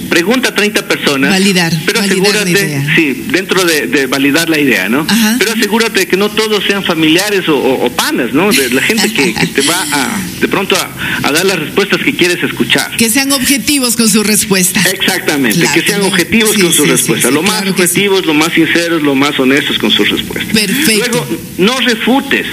pregunta 0.09 0.50
a 0.50 0.55
30 0.55 0.88
personas. 0.88 1.31
Validar. 1.31 1.73
Pero 1.87 2.00
asegúrate, 2.00 2.87
sí, 2.97 3.25
dentro 3.29 3.65
de, 3.65 4.07
validar 4.07 4.49
la 4.49 4.59
idea, 4.59 4.88
¿no? 4.88 5.07
Pero 5.38 5.53
asegúrate 5.53 6.07
que 6.07 6.17
no 6.17 6.31
todos 6.31 6.65
sean 6.65 6.85
familiares 6.85 7.45
o, 7.49 7.91
panas, 7.95 8.33
¿no? 8.33 8.50
De 8.53 8.71
la 8.71 8.83
gente 8.83 9.12
que, 9.12 9.33
te 9.33 9.62
va 9.62 9.81
a, 9.93 10.21
de 10.41 10.49
pronto 10.49 10.77
a, 10.77 11.33
dar 11.33 11.45
las 11.45 11.59
respuestas 11.59 12.03
que 12.03 12.15
quieres 12.15 12.43
escuchar. 12.43 12.97
Que 12.97 13.11
sean 13.11 13.33
objetivos 13.33 13.97
con 13.97 14.09
su 14.09 14.23
respuesta. 14.23 14.81
Exactamente, 14.91 15.67
que 15.75 15.83
sean 15.83 16.03
objetivos 16.03 16.57
con 16.57 16.73
su 16.73 16.85
respuesta. 16.85 17.31
lo 17.31 17.43
más 17.43 17.67
objetivos, 17.67 18.27
lo 18.27 18.35
más 18.35 18.53
sinceros, 18.53 19.03
lo 19.03 19.15
más 19.15 19.38
honestos 19.38 19.79
con 19.79 19.91
sus 19.91 20.09
respuestas. 20.09 20.53
Perfecto. 20.53 20.99
Luego, 20.99 21.27
no 21.59 21.79
refutes 21.81 22.47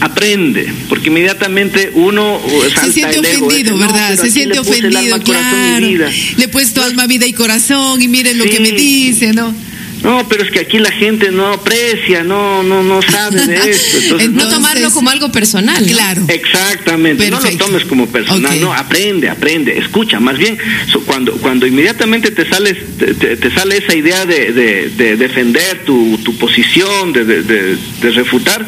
aprende, 0.00 0.72
porque 0.88 1.08
inmediatamente 1.08 1.90
uno 1.94 2.40
se 2.82 2.92
siente 2.92 3.18
ofendido, 3.18 3.76
¿verdad? 3.76 4.16
se 4.16 4.30
siente 4.30 4.58
ofendido, 4.58 5.20
claro. 5.20 5.86
Le 5.86 6.44
he 6.44 6.48
puesto 6.48 6.82
alma, 6.82 7.06
vida 7.06 7.26
y 7.26 7.32
corazón 7.32 8.00
y 8.00 8.08
miren 8.08 8.38
lo 8.38 8.44
que 8.44 8.60
me 8.60 8.72
dice, 8.72 9.32
¿no? 9.32 9.54
No, 10.02 10.28
pero 10.28 10.44
es 10.44 10.50
que 10.50 10.60
aquí 10.60 10.78
la 10.78 10.90
gente 10.92 11.30
no 11.30 11.48
aprecia, 11.48 12.22
no, 12.22 12.62
no, 12.62 12.82
no 12.82 13.02
sabe 13.02 13.44
de 13.46 13.54
esto. 13.70 13.98
Entonces, 13.98 14.30
no 14.30 14.48
tomarlo 14.48 14.90
como 14.92 15.10
algo 15.10 15.30
personal. 15.32 15.84
Claro. 15.84 16.24
Exactamente. 16.28 17.30
No 17.30 17.40
lo 17.40 17.56
tomes 17.56 17.84
como 17.84 18.06
personal. 18.06 18.60
No, 18.60 18.72
aprende, 18.72 19.28
aprende, 19.28 19.78
escucha. 19.78 20.20
Más 20.20 20.38
bien, 20.38 20.58
cuando, 21.06 21.32
cuando 21.38 21.66
inmediatamente 21.66 22.30
te 22.30 22.48
sales, 22.48 22.76
te, 22.98 23.50
sale 23.50 23.78
esa 23.78 23.94
idea 23.94 24.24
de, 24.24 24.52
de, 24.52 25.16
defender 25.16 25.84
tu, 25.84 26.18
tu 26.18 26.36
posición, 26.36 27.12
de, 27.12 27.24
de, 27.24 28.10
refutar, 28.10 28.64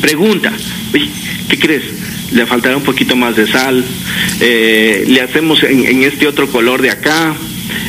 pregunta. 0.00 0.52
¿Qué 1.48 1.58
crees? 1.58 1.84
le 2.32 2.46
faltará 2.46 2.76
un 2.76 2.82
poquito 2.82 3.14
más 3.14 3.36
de 3.36 3.46
sal, 3.46 3.84
eh, 4.40 5.04
le 5.06 5.20
hacemos 5.20 5.62
en, 5.62 5.86
en, 5.86 6.02
este 6.02 6.26
otro 6.26 6.48
color 6.48 6.82
de 6.82 6.90
acá, 6.90 7.36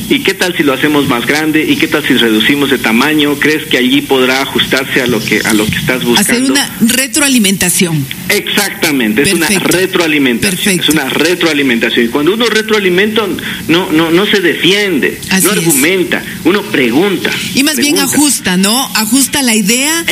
¿Y 0.10 0.20
qué 0.20 0.34
tal 0.34 0.56
si 0.56 0.64
lo 0.64 0.74
hacemos 0.74 1.08
más 1.08 1.26
grande? 1.26 1.64
¿Y 1.64 1.76
qué 1.76 1.88
tal 1.88 2.06
si 2.06 2.14
reducimos 2.14 2.70
de 2.70 2.78
tamaño? 2.78 3.36
¿Crees 3.40 3.66
que 3.66 3.78
allí 3.78 4.02
podrá 4.02 4.42
ajustarse 4.42 5.02
a 5.02 5.08
lo 5.08 5.20
que 5.24 5.42
a 5.44 5.54
lo 5.54 5.66
que 5.66 5.76
estás 5.76 6.04
buscando? 6.04 6.32
Hacer 6.32 6.52
una 6.52 6.70
retroalimentación. 6.80 8.06
Exactamente, 8.30 9.24
es 9.24 9.34
una 9.34 9.48
retroalimentación. 9.48 10.80
Es 10.80 10.90
una 10.90 11.10
retroalimentación. 11.10 12.06
Y 12.06 12.10
cuando 12.10 12.34
uno 12.34 12.46
retroalimenta, 12.46 13.24
no, 13.68 13.92
no, 13.92 14.12
no 14.12 14.26
se 14.26 14.42
defiende, 14.42 15.20
no 15.44 15.52
argumenta, 15.52 16.24
uno 16.44 16.62
pregunta. 16.64 17.32
Y 17.54 17.64
más 17.64 17.78
bien 17.78 18.00
ajusta, 18.00 18.58
¿no? 18.58 18.92
Ajusta 18.96 19.42
la 19.42 19.56
idea 19.56 20.06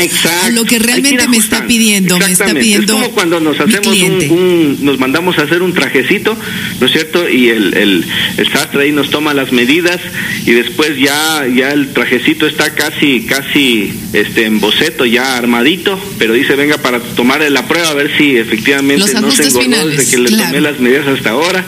a 0.44 0.50
lo 0.50 0.66
que 0.66 0.80
realmente 0.80 1.28
me 1.28 1.38
está 1.38 1.66
pidiendo. 1.68 2.18
Me 2.20 2.32
está 2.32 2.54
pidiendo. 2.54 2.94
Es 2.94 3.02
como 3.02 3.12
cuando 3.14 3.40
nos 3.40 3.60
hacemos 3.60 3.98
un, 3.98 4.78
nos 4.82 5.00
mandamos 5.00 5.38
a 5.40 5.44
hacer 5.44 5.62
un 5.62 5.74
trajecito, 5.74 6.38
¿no 6.80 6.86
es 6.86 6.92
cierto? 6.92 7.30
Y 7.30 7.50
el, 7.50 7.74
el, 7.76 8.06
el 8.38 8.52
sastre 8.52 8.84
ahí 8.84 8.92
nos 8.92 9.10
toma 9.10 9.34
las 9.34 9.52
medidas 9.52 10.00
y 10.46 10.52
después 10.52 10.98
ya, 10.98 11.46
ya 11.48 11.72
el 11.72 11.94
trajecito 11.94 12.48
está 12.48 12.74
casi, 12.76 13.22
casi 13.22 13.94
este 14.14 14.46
en 14.46 14.60
boceto, 14.60 15.06
ya 15.06 15.38
armadito, 15.38 16.00
pero 16.18 16.34
dice 16.34 16.56
venga 16.56 16.78
para 16.78 17.00
tomar 17.00 17.42
la 17.50 17.68
prueba 17.68 17.90
a 17.90 17.94
ver 17.94 18.03
si 18.18 18.38
efectivamente 18.38 19.14
no 19.20 19.32
se 19.32 19.48
engordó 19.48 19.88
desde 19.88 20.10
que 20.10 20.18
le 20.18 20.38
tomé 20.38 20.62
las 20.62 20.80
medidas 20.80 21.08
hasta 21.08 21.32
ahora. 21.32 21.66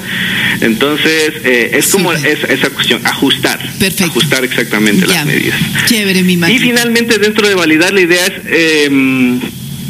Entonces, 0.62 1.34
eh, 1.44 1.72
es 1.74 1.88
como 1.88 2.14
esa 2.14 2.70
cuestión, 2.70 3.02
ajustar. 3.06 3.60
Ajustar 4.04 4.46
exactamente 4.46 5.08
las 5.08 5.26
medidas. 5.26 5.60
Chévere, 5.88 6.24
mi 6.24 6.34
Y 6.34 6.60
finalmente, 6.60 7.18
dentro 7.18 7.48
de 7.48 7.56
validar 7.56 7.94
la 7.94 8.02
idea 8.02 8.26
es, 8.26 8.34
eh, 8.48 9.40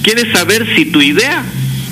¿quieres 0.04 0.32
saber 0.34 0.68
si 0.76 0.86
tu 0.86 1.02
idea 1.02 1.44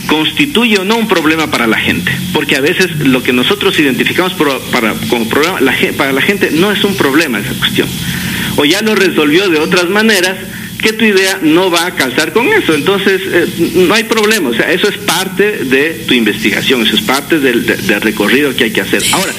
constituye 0.08 0.78
o 0.78 0.84
no 0.84 0.98
un 0.98 1.08
problema 1.08 1.50
para 1.50 1.66
la 1.66 1.78
gente, 1.78 2.12
porque 2.34 2.56
a 2.56 2.62
veces 2.62 2.92
lo 3.00 3.24
que 3.24 3.34
nosotros 3.34 3.78
identificamos 3.80 4.34
para, 4.72 4.94
como 5.10 5.28
problema 5.30 5.60
para 5.98 6.12
la 6.12 6.22
gente 6.22 6.52
no 6.52 6.72
es 6.72 6.84
un 6.84 6.96
problema 6.96 7.40
esa 7.40 7.54
cuestión, 7.54 7.88
o 8.58 8.66
ya 8.66 8.82
lo 8.82 8.96
resolvió 8.96 9.50
de 9.50 9.60
otras 9.60 9.90
maneras 9.90 10.36
que 10.84 10.94
tu 10.94 11.06
idea 11.06 11.40
no 11.42 11.72
va 11.72 11.88
a 11.88 11.96
calzar 11.96 12.34
con 12.34 12.52
eso. 12.52 12.76
Entonces, 12.76 13.22
eh, 13.26 13.48
no 13.88 13.94
hay 13.94 14.04
problema. 14.04 14.50
O 14.50 14.54
sea, 14.54 14.72
eso 14.72 14.90
es 14.90 14.98
parte 14.98 15.64
de 15.64 16.04
tu 16.06 16.14
investigación, 16.14 16.86
eso 16.86 16.96
es 16.96 17.02
parte 17.02 17.40
del, 17.40 17.66
del, 17.66 18.02
recorrido 18.02 18.54
que 18.56 18.66
hay 18.66 18.72
que 18.72 18.82
hacer. 18.82 19.02
Ahora, 19.14 19.32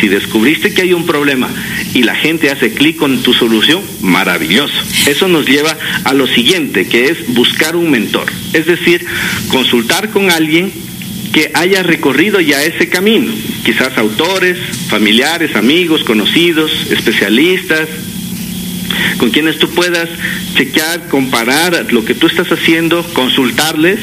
si 0.00 0.06
descubriste 0.06 0.72
que 0.72 0.82
hay 0.82 0.92
un 0.92 1.04
problema 1.04 1.50
y 1.92 2.04
la 2.04 2.14
gente 2.14 2.50
hace 2.50 2.72
clic 2.72 2.96
con 2.96 3.22
tu 3.22 3.34
solución, 3.34 3.82
maravilloso. 4.00 4.74
Eso 5.06 5.26
nos 5.26 5.46
lleva 5.46 5.76
a 6.04 6.14
lo 6.14 6.28
siguiente, 6.28 6.86
que 6.86 7.06
es 7.06 7.34
buscar 7.34 7.74
un 7.74 7.90
mentor. 7.90 8.26
Es 8.52 8.66
decir, 8.66 9.04
consultar 9.48 10.10
con 10.10 10.30
alguien 10.30 10.72
que 11.32 11.50
haya 11.54 11.82
recorrido 11.82 12.40
ya 12.40 12.62
ese 12.62 12.88
camino, 12.88 13.32
quizás 13.64 13.98
autores, 13.98 14.58
familiares, 14.88 15.56
amigos, 15.56 16.04
conocidos, 16.04 16.70
especialistas, 16.90 17.88
con 19.18 19.30
quienes 19.30 19.58
tú 19.58 19.68
puedas 19.70 20.08
chequear, 20.54 21.08
comparar 21.08 21.92
lo 21.92 22.04
que 22.04 22.14
tú 22.14 22.26
estás 22.26 22.50
haciendo, 22.50 23.02
consultarles, 23.12 23.98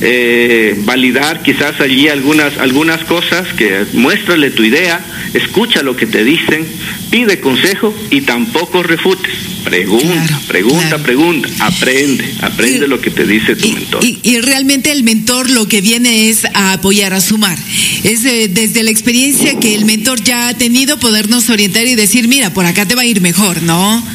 eh, 0.00 0.74
validar 0.84 1.42
quizás 1.42 1.80
allí 1.80 2.08
algunas, 2.08 2.58
algunas 2.58 3.04
cosas, 3.04 3.46
que 3.54 3.84
muéstrale 3.92 4.50
tu 4.50 4.64
idea, 4.64 5.04
escucha 5.34 5.82
lo 5.82 5.96
que 5.96 6.06
te 6.06 6.24
dicen, 6.24 6.66
pide 7.10 7.40
consejo 7.40 7.94
y 8.10 8.22
tampoco 8.22 8.82
refutes. 8.82 9.32
Pregunta, 9.64 10.40
pregunta, 10.46 10.98
pregunta, 10.98 11.48
aprende, 11.58 12.24
aprende 12.40 12.86
lo 12.86 13.00
que 13.00 13.10
te 13.10 13.26
dice 13.26 13.56
tu 13.56 13.68
mentor. 13.72 14.04
Y, 14.04 14.40
realmente 14.40 14.92
el 14.92 15.02
mentor 15.02 15.50
lo 15.50 15.66
que 15.66 15.80
viene 15.80 16.28
es 16.28 16.44
a 16.54 16.74
apoyar, 16.74 17.12
a 17.12 17.20
sumar. 17.20 17.58
Es 18.04 18.22
desde 18.22 18.84
la 18.84 18.90
experiencia 18.90 19.58
que 19.58 19.74
el 19.74 19.84
mentor 19.84 20.22
ya 20.22 20.48
ha 20.48 20.54
tenido 20.54 21.00
podernos 21.00 21.50
orientar 21.50 21.84
y 21.84 21.96
decir, 21.96 22.28
mira, 22.28 22.54
por 22.54 22.64
acá 22.64 22.86
te 22.86 22.94
va 22.94 23.02
a 23.02 23.06
ir 23.06 23.20
mejor, 23.20 23.60
¿no? 23.62 24.06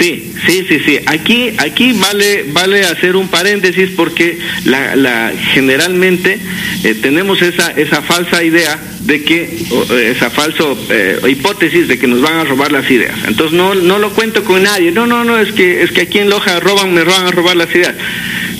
Sí, 0.00 0.32
sí, 0.46 0.64
sí, 0.68 0.78
sí. 0.84 0.98
Aquí, 1.22 1.52
aquí 1.58 1.92
vale, 1.92 2.46
vale 2.48 2.84
hacer 2.84 3.14
un 3.14 3.28
paréntesis 3.28 3.90
porque 3.94 4.40
la, 4.64 4.96
la 4.96 5.32
generalmente 5.54 6.36
eh, 6.82 6.96
tenemos 7.00 7.40
esa, 7.42 7.70
esa 7.70 8.02
falsa 8.02 8.42
idea 8.42 8.76
de 9.02 9.22
que 9.22 9.42
eh, 9.44 10.12
esa 10.16 10.30
falsa 10.30 10.64
eh, 10.90 11.20
hipótesis 11.28 11.86
de 11.86 11.96
que 11.96 12.08
nos 12.08 12.22
van 12.22 12.38
a 12.38 12.44
robar 12.44 12.72
las 12.72 12.90
ideas. 12.90 13.14
Entonces 13.28 13.56
no, 13.56 13.76
no 13.76 14.00
lo 14.00 14.10
cuento 14.10 14.42
con 14.42 14.64
nadie. 14.64 14.90
No, 14.90 15.06
no, 15.06 15.22
no, 15.22 15.38
es 15.38 15.52
que 15.52 15.84
es 15.84 15.92
que 15.92 16.00
aquí 16.00 16.18
en 16.18 16.28
Loja 16.28 16.58
roban, 16.58 16.92
me 16.92 17.04
roban 17.04 17.28
a 17.28 17.30
robar 17.30 17.54
las 17.54 17.72
ideas. 17.72 17.94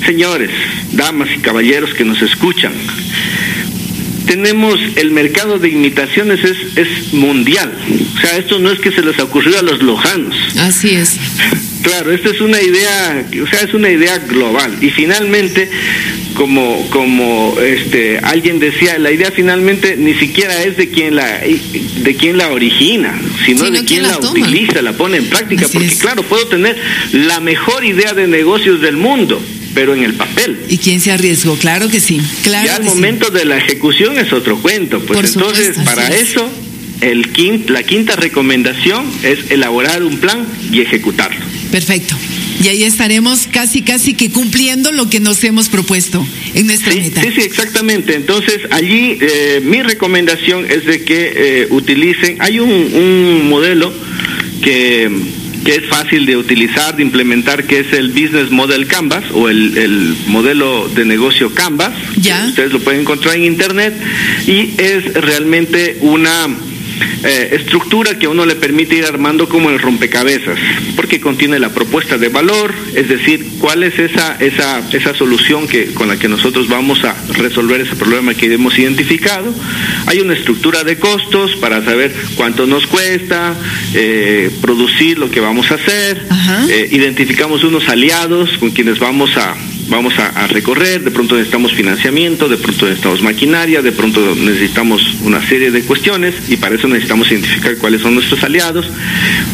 Señores, 0.07 0.51
damas 0.92 1.31
y 1.37 1.40
caballeros 1.40 1.94
que 1.94 2.05
nos 2.05 2.22
escuchan, 2.22 2.72
tenemos 4.27 4.79
el 4.97 5.11
mercado 5.11 5.59
de 5.59 5.69
imitaciones 5.69 6.45
es, 6.45 6.77
es 6.77 7.13
mundial. 7.13 7.73
O 8.17 8.21
sea, 8.21 8.37
esto 8.37 8.59
no 8.59 8.71
es 8.71 8.81
que 8.81 8.93
se 8.93 9.03
les 9.03 9.19
ocurrió 9.19 9.59
a 9.59 9.63
los 9.63 9.83
lojanos. 9.83 10.35
Así 10.59 10.91
es. 10.91 11.19
Claro, 11.83 12.13
esta 12.13 12.31
es 12.31 12.41
una 12.41 12.63
idea, 12.63 13.27
o 13.43 13.47
sea, 13.49 13.63
es 13.63 13.75
una 13.75 13.91
idea 13.91 14.19
global. 14.19 14.79
Y 14.81 14.91
finalmente, 14.91 15.69
como, 16.35 16.89
como 16.91 17.57
este 17.61 18.19
alguien 18.23 18.61
decía, 18.61 18.99
la 18.99 19.11
idea 19.11 19.33
finalmente 19.33 19.97
ni 19.97 20.15
siquiera 20.15 20.63
es 20.63 20.77
de 20.77 20.91
quien 20.91 21.17
la 21.17 21.41
de 21.41 22.17
quien 22.17 22.39
la 22.39 22.51
origina, 22.51 23.21
sino, 23.45 23.69
de 23.69 23.85
quien 23.85 24.05
la, 24.05 24.17
utiliza, 24.19 24.81
la 24.81 24.93
pone 24.93 25.17
en 25.17 25.27
práctica. 25.27 25.67
porque 25.73 25.89
claro, 25.99 26.23
puedo 26.23 26.47
tener 26.47 26.77
la 27.13 27.41
mejor 27.41 27.85
idea 27.85 28.15
de 28.15 28.29
negocios 28.29 28.81
del 28.81 28.97
mundo, 28.97 29.43
pero 29.75 29.95
en 29.95 30.03
el 30.03 30.15
papel. 30.15 30.59
¿Y 30.69 30.79
quién 30.79 31.01
se 31.01 31.13
arriesgó? 31.13 31.57
Claro 31.57 31.89
que 31.89 32.01
sí. 32.01 32.21
Claro 32.43 32.67
ya 32.67 32.77
al 32.77 32.85
momento 32.85 33.31
de 33.31 33.45
la 33.45 33.59
ejecución 33.59 34.19
es 34.19 34.33
otro 34.33 34.59
cuento. 34.59 35.01
Pues 35.01 35.35
entonces, 35.35 35.77
para 35.85 36.09
eso, 36.09 36.49
el 37.01 37.27
la 37.69 37.83
quinta 37.83 38.17
recomendación 38.17 39.05
es 39.23 39.51
elaborar 39.51 40.03
un 40.03 40.19
plan 40.19 40.47
y 40.71 40.81
ejecutarlo. 40.81 41.45
Perfecto. 41.71 42.17
Y 42.63 42.69
ahí 42.69 42.85
estaremos 42.85 43.49
casi, 43.51 43.83
casi 43.83 44.15
que 44.15 44.31
cumpliendo 44.31 44.93
lo 44.93 45.11
que 45.11 45.19
nos 45.19 45.43
hemos 45.43 45.69
propuesto 45.69 46.25
en 46.55 46.67
nuestra 46.67 46.95
meta. 46.95 47.23
Sí, 47.23 47.29
sí, 47.35 47.41
exactamente. 47.41 48.15
Entonces, 48.15 48.61
allí 48.71 49.19
eh, 49.21 49.61
mi 49.65 49.83
recomendación 49.83 50.71
es 50.71 50.85
de 50.87 51.03
que 51.03 51.33
eh, 51.35 51.67
utilicen, 51.71 52.37
hay 52.41 52.61
un, 52.61 52.71
un 52.71 53.49
modelo 53.49 53.93
que 54.63 55.11
que 55.64 55.77
es 55.77 55.87
fácil 55.87 56.27
de 56.27 56.37
utilizar, 56.37 56.96
de 56.96 57.03
implementar, 57.03 57.64
que 57.64 57.81
es 57.81 57.92
el 57.92 58.11
Business 58.11 58.51
Model 58.51 58.87
Canvas 58.87 59.25
o 59.33 59.48
el, 59.48 60.16
modelo 60.27 60.88
de 60.88 61.05
negocio 61.05 61.55
Canvas. 61.55 61.92
Ya. 62.16 62.46
Ustedes 62.46 62.72
lo 62.72 62.81
pueden 62.81 63.03
encontrar 63.03 63.37
en 63.37 63.44
Internet 63.44 63.94
y 64.46 64.75
es 64.79 65.12
realmente 65.14 65.98
una 66.01 66.48
eh, 67.25 67.51
estructura 67.53 68.19
que 68.19 68.27
a 68.27 68.31
uno 68.31 68.47
le 68.47 68.55
permite 68.57 68.97
ir 68.97 69.05
armando 69.05 69.49
como 69.49 69.71
el 69.71 69.79
rompecabezas, 69.79 70.59
porque 70.97 71.21
contiene 71.21 71.59
la 71.59 71.71
propuesta 71.71 72.19
de 72.19 72.29
valor, 72.29 72.75
es 72.95 73.09
decir, 73.09 73.47
cuál 73.59 73.83
es 73.83 73.99
esa, 73.99 74.37
esa, 74.41 74.83
esa 74.93 75.15
solución 75.15 75.67
que, 75.69 75.93
con 75.95 76.09
la 76.09 76.19
que 76.19 76.29
nosotros 76.29 76.69
vamos 76.69 77.05
a 77.05 77.15
resolver 77.35 77.81
ese 77.81 77.97
problema 77.97 78.35
que 78.35 78.53
hemos 78.53 78.79
identificado. 78.79 79.55
Hay 80.07 80.21
una 80.21 80.35
estructura 80.35 80.85
de 80.85 80.99
costos 80.99 81.57
para 81.57 81.85
saber 81.85 82.12
cuánto 82.37 82.67
nos 82.67 82.87
cuesta 82.87 83.55
eh, 83.95 84.51
producir 84.61 85.19
lo 85.19 85.31
que 85.31 85.41
vamos 85.41 85.71
a 85.71 85.75
hacer, 85.75 86.27
eh, 86.69 86.88
identificamos 86.93 87.65
unos 87.65 87.88
aliados 87.88 88.59
con 88.59 88.71
quienes 88.71 88.99
vamos 88.99 89.37
a 89.37 89.55
vamos 89.88 90.14
a, 90.18 90.47
recorrer, 90.47 91.03
de 91.03 91.11
pronto 91.11 91.35
necesitamos 91.35 91.73
financiamiento, 91.73 92.49
de 92.49 92.57
pronto 92.57 92.87
necesitamos 92.87 93.23
maquinaria, 93.23 93.83
de 93.83 93.92
pronto 93.92 94.35
necesitamos 94.35 95.16
una 95.23 95.47
serie 95.47 95.71
de 95.71 95.83
cuestiones 95.83 96.35
y 96.49 96.57
para 96.57 96.75
eso 96.75 96.88
necesitamos 96.88 97.31
identificar 97.31 97.77
cuáles 97.77 98.03
son 98.03 98.14
nuestros 98.14 98.42
aliados. 98.45 98.87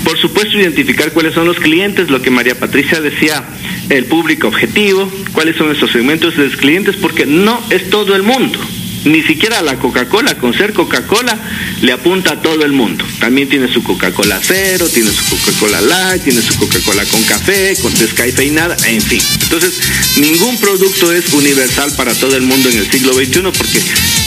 Por 0.05 0.19
supuesto, 0.19 0.59
identificar 0.59 1.13
cuáles 1.13 1.35
son 1.35 1.47
los 1.47 1.59
clientes, 1.59 2.11
lo 2.11 2.23
que 2.23 2.31
María 2.31 2.59
Patricia 2.59 3.01
decía, 3.01 3.45
el 3.89 4.05
público 4.07 4.49
objetivo, 4.49 5.11
cuáles 5.33 5.57
son 5.57 5.67
nuestros 5.67 5.91
segmentos 5.93 6.37
de 6.37 6.49
clientes, 6.51 6.97
porque 6.97 7.27
no 7.27 7.61
es 7.71 7.91
todo 7.91 8.15
el 8.15 8.23
mundo. 8.23 8.59
Ni 9.05 9.23
siquiera 9.23 9.63
la 9.63 9.77
Coca-Cola, 9.77 10.37
con 10.37 10.53
ser 10.55 10.73
Coca-Cola, 10.73 11.39
le 11.81 11.93
apunta 11.93 12.33
a 12.33 12.43
todo 12.43 12.65
el 12.65 12.73
mundo. 12.73 13.05
También 13.21 13.49
tiene 13.49 13.73
su 13.73 13.83
Coca-Cola 13.83 14.41
cero, 14.43 14.89
tiene 14.93 15.11
su 15.11 15.25
Coca-Cola 15.25 15.81
light, 15.81 16.25
tiene 16.25 16.43
su 16.43 16.55
Coca-Cola 16.57 17.05
con 17.07 17.23
café, 17.25 17.77
con 17.81 17.95
descafeinada, 17.95 18.77
en 18.87 19.01
fin. 19.01 19.21
Entonces, 19.43 19.75
ningún 20.17 20.59
producto 20.59 21.13
es 21.13 21.33
universal 21.33 21.93
para 21.97 22.15
todo 22.15 22.37
el 22.37 22.43
mundo 22.43 22.69
en 22.69 22.79
el 22.79 22.91
siglo 22.91 23.15
XXI 23.15 23.41
porque 23.57 23.81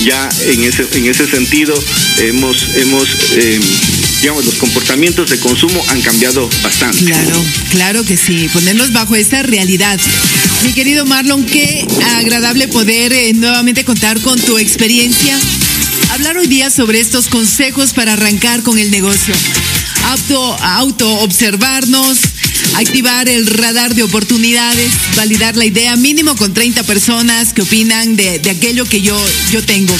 ya 0.03 0.29
en 0.45 0.63
ese, 0.63 0.87
en 0.93 1.05
ese 1.07 1.27
sentido 1.27 1.73
hemos, 2.19 2.75
hemos 2.75 3.09
em, 3.33 3.61
digamos, 4.21 4.45
los 4.45 4.55
comportamientos 4.55 5.29
de 5.29 5.39
consumo 5.39 5.83
han 5.89 6.01
cambiado 6.01 6.49
bastante. 6.61 7.05
Claro, 7.05 7.43
claro 7.69 8.03
que 8.05 8.17
sí, 8.17 8.49
ponernos 8.53 8.93
bajo 8.93 9.15
esta 9.15 9.43
realidad. 9.43 9.99
Mi 10.63 10.73
querido 10.73 11.05
Marlon, 11.05 11.45
qué 11.45 11.87
agradable 12.17 12.67
poder 12.67 13.13
eh, 13.13 13.33
nuevamente 13.33 13.83
contar 13.83 14.21
con 14.21 14.39
tu 14.39 14.57
experiencia. 14.57 15.39
Hablar 16.11 16.37
hoy 16.37 16.47
día 16.47 16.69
sobre 16.69 16.99
estos 16.99 17.27
consejos 17.27 17.93
para 17.93 18.13
arrancar 18.13 18.61
con 18.61 18.77
el 18.77 18.91
negocio. 18.91 19.33
Auto, 20.05 20.57
auto 20.61 21.09
observarnos, 21.19 22.19
activar 22.75 23.27
el 23.27 23.47
radar 23.47 23.95
de 23.95 24.03
oportunidades, 24.03 24.91
validar 25.15 25.57
la 25.57 25.65
idea 25.65 25.95
mínimo 25.95 26.35
con 26.35 26.53
30 26.53 26.83
personas 26.83 27.53
que 27.53 27.63
opinan 27.63 28.15
de, 28.15 28.39
de 28.39 28.49
aquello 28.51 28.85
que 28.85 29.01
yo, 29.01 29.19
yo 29.51 29.63
tengo. 29.63 29.95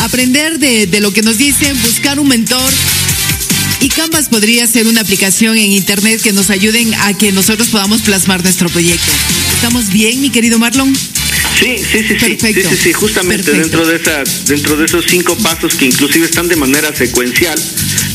Aprender 0.00 0.58
de, 0.58 0.86
de 0.86 1.00
lo 1.00 1.12
que 1.12 1.22
nos 1.22 1.38
dicen, 1.38 1.80
buscar 1.82 2.20
un 2.20 2.28
mentor, 2.28 2.72
y 3.80 3.88
Canvas 3.88 4.28
podría 4.28 4.66
ser 4.66 4.86
una 4.86 5.00
aplicación 5.00 5.56
en 5.56 5.72
Internet 5.72 6.20
que 6.22 6.32
nos 6.32 6.50
ayuden 6.50 6.94
a 6.94 7.16
que 7.16 7.32
nosotros 7.32 7.68
podamos 7.68 8.02
plasmar 8.02 8.42
nuestro 8.42 8.68
proyecto. 8.68 9.12
¿Estamos 9.54 9.90
bien, 9.90 10.20
mi 10.20 10.30
querido 10.30 10.58
Marlon? 10.58 10.94
Sí, 10.94 11.76
sí, 11.78 12.04
sí, 12.06 12.16
sí, 12.18 12.38
sí, 12.40 12.62
sí, 12.62 12.76
sí, 12.82 12.92
justamente 12.92 13.52
dentro 13.52 13.86
de 13.86 13.96
esa, 13.96 14.22
dentro 14.46 14.76
de 14.76 14.84
esos 14.84 15.04
cinco 15.08 15.36
pasos 15.38 15.74
que 15.74 15.86
inclusive 15.86 16.26
están 16.26 16.48
de 16.48 16.56
manera 16.56 16.94
secuencial, 16.94 17.60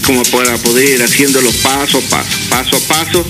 como 0.06 0.24
para 0.24 0.58
poder 0.58 0.90
ir 0.90 1.04
haciéndolo 1.04 1.52
paso 1.62 1.98
a 1.98 2.02
paso, 2.02 2.38
paso 2.50 2.78
a 2.78 2.80
paso 2.80 3.28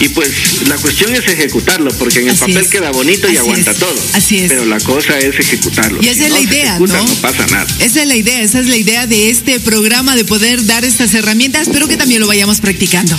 y 0.00 0.08
pues 0.08 0.30
la 0.66 0.76
cuestión 0.76 1.14
es 1.14 1.26
ejecutarlo, 1.26 1.92
porque 1.92 2.20
en 2.20 2.30
el 2.30 2.36
papel 2.36 2.66
queda 2.68 2.90
bonito 2.90 3.30
y 3.30 3.36
aguanta 3.36 3.74
todo. 3.74 4.02
Así 4.14 4.38
es. 4.38 4.48
Pero 4.48 4.64
la 4.64 4.80
cosa 4.80 5.18
es 5.18 5.38
ejecutarlo. 5.38 6.00
Y 6.02 6.08
esa 6.08 6.26
es 6.26 6.32
la 6.32 6.40
idea, 6.40 6.78
¿no? 6.78 6.86
No 6.86 7.14
pasa 7.16 7.46
nada. 7.48 7.66
Esa 7.80 8.02
es 8.02 8.08
la 8.08 8.16
idea, 8.16 8.40
esa 8.40 8.60
es 8.60 8.66
la 8.66 8.76
idea 8.76 9.06
de 9.06 9.30
este 9.30 9.60
programa, 9.60 10.16
de 10.16 10.24
poder 10.24 10.64
dar 10.64 10.84
estas 10.84 11.12
herramientas, 11.14 11.68
pero 11.70 11.86
que 11.86 11.98
también 11.98 12.20
lo 12.20 12.26
vayamos 12.26 12.60
practicando. 12.60 13.18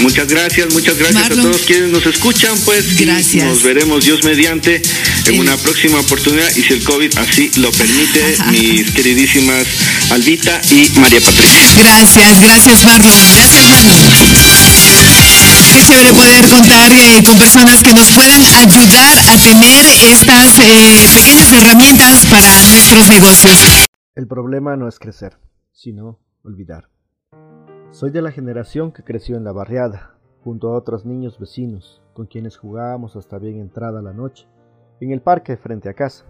Muchas 0.00 0.28
gracias, 0.28 0.72
muchas 0.72 0.98
gracias 0.98 1.24
a 1.24 1.28
todos 1.28 1.62
quienes 1.62 1.90
nos 1.90 2.04
escuchan, 2.04 2.54
pues 2.64 2.96
gracias. 2.98 3.44
nos 3.44 3.62
veremos 3.62 4.04
Dios 4.04 4.24
mediante 4.24 4.82
en 5.26 5.38
una 5.38 5.56
próxima 5.56 6.00
oportunidad 6.00 6.54
y 6.54 6.62
si 6.62 6.74
el 6.74 6.82
COVID 6.82 7.16
así 7.18 7.50
lo 7.56 7.72
permite, 7.72 8.36
mis 8.50 8.90
queridísimas 8.90 9.66
Albita 10.10 10.60
y 10.70 10.98
María 10.98 11.20
Patricia. 11.20 11.62
Gracias, 11.78 12.40
gracias 12.40 12.82
Marlon, 12.84 13.32
gracias 13.32 13.64
Marlon. 13.64 14.65
Chévere 15.84 16.12
poder 16.14 16.48
contar 16.48 16.90
eh, 16.90 17.22
con 17.24 17.36
personas 17.36 17.82
que 17.82 17.92
nos 17.92 18.10
puedan 18.12 18.42
ayudar 18.54 19.18
a 19.28 19.36
tener 19.36 19.84
estas 20.10 20.58
eh, 20.58 21.54
herramientas 21.54 22.26
para 22.26 22.48
nuestros 22.70 23.08
negocios. 23.08 23.86
El 24.14 24.26
problema 24.26 24.76
no 24.76 24.88
es 24.88 24.98
crecer, 24.98 25.38
sino 25.72 26.18
olvidar. 26.42 26.88
Soy 27.90 28.10
de 28.10 28.22
la 28.22 28.32
generación 28.32 28.90
que 28.90 29.04
creció 29.04 29.36
en 29.36 29.44
la 29.44 29.52
barriada, 29.52 30.16
junto 30.42 30.68
a 30.68 30.78
otros 30.78 31.04
niños 31.04 31.38
vecinos, 31.38 32.00
con 32.14 32.26
quienes 32.26 32.56
jugábamos 32.56 33.14
hasta 33.14 33.38
bien 33.38 33.60
entrada 33.60 34.00
la 34.00 34.14
noche, 34.14 34.48
en 35.00 35.12
el 35.12 35.20
parque 35.20 35.58
frente 35.58 35.90
a 35.90 35.94
casa, 35.94 36.24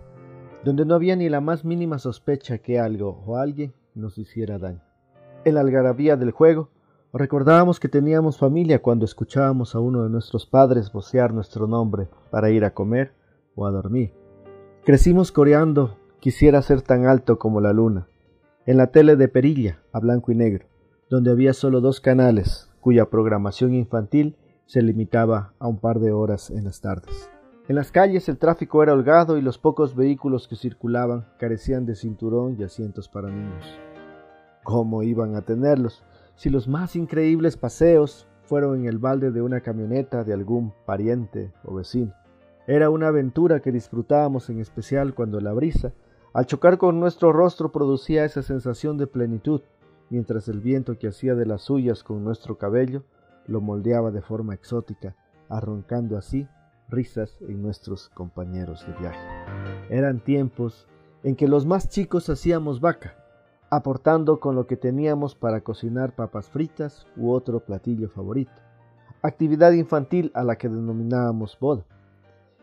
donde 0.64 0.84
no 0.84 0.96
había 0.96 1.14
ni 1.14 1.28
la 1.28 1.40
más 1.40 1.64
mínima 1.64 2.00
sospecha 2.00 2.58
que 2.58 2.80
algo 2.80 3.22
o 3.24 3.36
alguien 3.36 3.74
nos 3.94 4.18
hiciera 4.18 4.58
daño. 4.58 4.82
En 5.44 5.54
la 5.54 5.60
algarabía 5.60 6.16
del 6.16 6.32
juego, 6.32 6.70
recordábamos 7.18 7.80
que 7.80 7.88
teníamos 7.88 8.38
familia 8.38 8.82
cuando 8.82 9.04
escuchábamos 9.04 9.74
a 9.74 9.80
uno 9.80 10.04
de 10.04 10.10
nuestros 10.10 10.46
padres 10.46 10.92
vocear 10.92 11.32
nuestro 11.32 11.66
nombre 11.66 12.08
para 12.30 12.50
ir 12.50 12.64
a 12.64 12.74
comer 12.74 13.12
o 13.54 13.66
a 13.66 13.70
dormir. 13.70 14.12
Crecimos 14.84 15.32
coreando 15.32 15.96
Quisiera 16.20 16.60
ser 16.62 16.82
tan 16.82 17.06
alto 17.06 17.38
como 17.38 17.60
la 17.60 17.72
luna, 17.72 18.08
en 18.64 18.78
la 18.78 18.88
tele 18.88 19.14
de 19.14 19.28
perilla, 19.28 19.78
a 19.92 20.00
blanco 20.00 20.32
y 20.32 20.34
negro 20.34 20.66
donde 21.08 21.30
había 21.30 21.52
solo 21.52 21.80
dos 21.80 22.00
canales, 22.00 22.68
cuya 22.80 23.10
programación 23.10 23.74
infantil 23.74 24.36
se 24.66 24.82
limitaba 24.82 25.52
a 25.58 25.68
un 25.68 25.78
par 25.78 26.00
de 26.00 26.12
horas 26.12 26.50
en 26.50 26.64
las 26.64 26.80
tardes. 26.80 27.30
En 27.68 27.76
las 27.76 27.92
calles 27.92 28.28
el 28.28 28.38
tráfico 28.38 28.82
era 28.82 28.92
holgado 28.92 29.38
y 29.38 29.42
los 29.42 29.58
pocos 29.58 29.94
vehículos 29.94 30.48
que 30.48 30.56
circulaban 30.56 31.26
carecían 31.38 31.86
de 31.86 31.94
cinturón 31.94 32.56
y 32.58 32.64
asientos 32.64 33.08
para 33.08 33.28
niños. 33.28 33.64
¿Cómo 34.64 35.02
iban 35.02 35.36
a 35.36 35.42
tenerlos 35.42 36.04
si 36.36 36.50
los 36.50 36.68
más 36.68 36.94
increíbles 36.96 37.56
paseos 37.56 38.28
fueron 38.42 38.80
en 38.80 38.86
el 38.86 38.98
balde 38.98 39.32
de 39.32 39.42
una 39.42 39.60
camioneta 39.60 40.22
de 40.22 40.32
algún 40.32 40.72
pariente 40.84 41.52
o 41.64 41.74
vecino? 41.74 42.14
Era 42.66 42.90
una 42.90 43.08
aventura 43.08 43.60
que 43.60 43.72
disfrutábamos 43.72 44.48
en 44.50 44.60
especial 44.60 45.14
cuando 45.14 45.40
la 45.40 45.52
brisa, 45.52 45.92
al 46.32 46.46
chocar 46.46 46.78
con 46.78 47.00
nuestro 47.00 47.32
rostro, 47.32 47.72
producía 47.72 48.24
esa 48.24 48.42
sensación 48.42 48.98
de 48.98 49.06
plenitud 49.06 49.62
mientras 50.10 50.48
el 50.48 50.60
viento 50.60 50.98
que 50.98 51.08
hacía 51.08 51.34
de 51.34 51.46
las 51.46 51.62
suyas 51.62 52.02
con 52.02 52.22
nuestro 52.22 52.58
cabello 52.58 53.04
lo 53.46 53.60
moldeaba 53.60 54.10
de 54.10 54.22
forma 54.22 54.54
exótica, 54.54 55.14
arroncando 55.48 56.16
así 56.16 56.48
risas 56.88 57.36
en 57.40 57.62
nuestros 57.62 58.08
compañeros 58.10 58.86
de 58.86 58.92
viaje. 58.94 59.26
Eran 59.88 60.20
tiempos 60.20 60.86
en 61.22 61.36
que 61.36 61.48
los 61.48 61.66
más 61.66 61.88
chicos 61.88 62.28
hacíamos 62.28 62.80
vaca, 62.80 63.16
aportando 63.70 64.40
con 64.40 64.54
lo 64.54 64.66
que 64.66 64.76
teníamos 64.76 65.34
para 65.34 65.62
cocinar 65.62 66.14
papas 66.14 66.48
fritas 66.48 67.06
u 67.16 67.30
otro 67.30 67.60
platillo 67.60 68.08
favorito, 68.08 68.52
actividad 69.22 69.72
infantil 69.72 70.30
a 70.34 70.44
la 70.44 70.56
que 70.56 70.68
denominábamos 70.68 71.58
boda, 71.58 71.84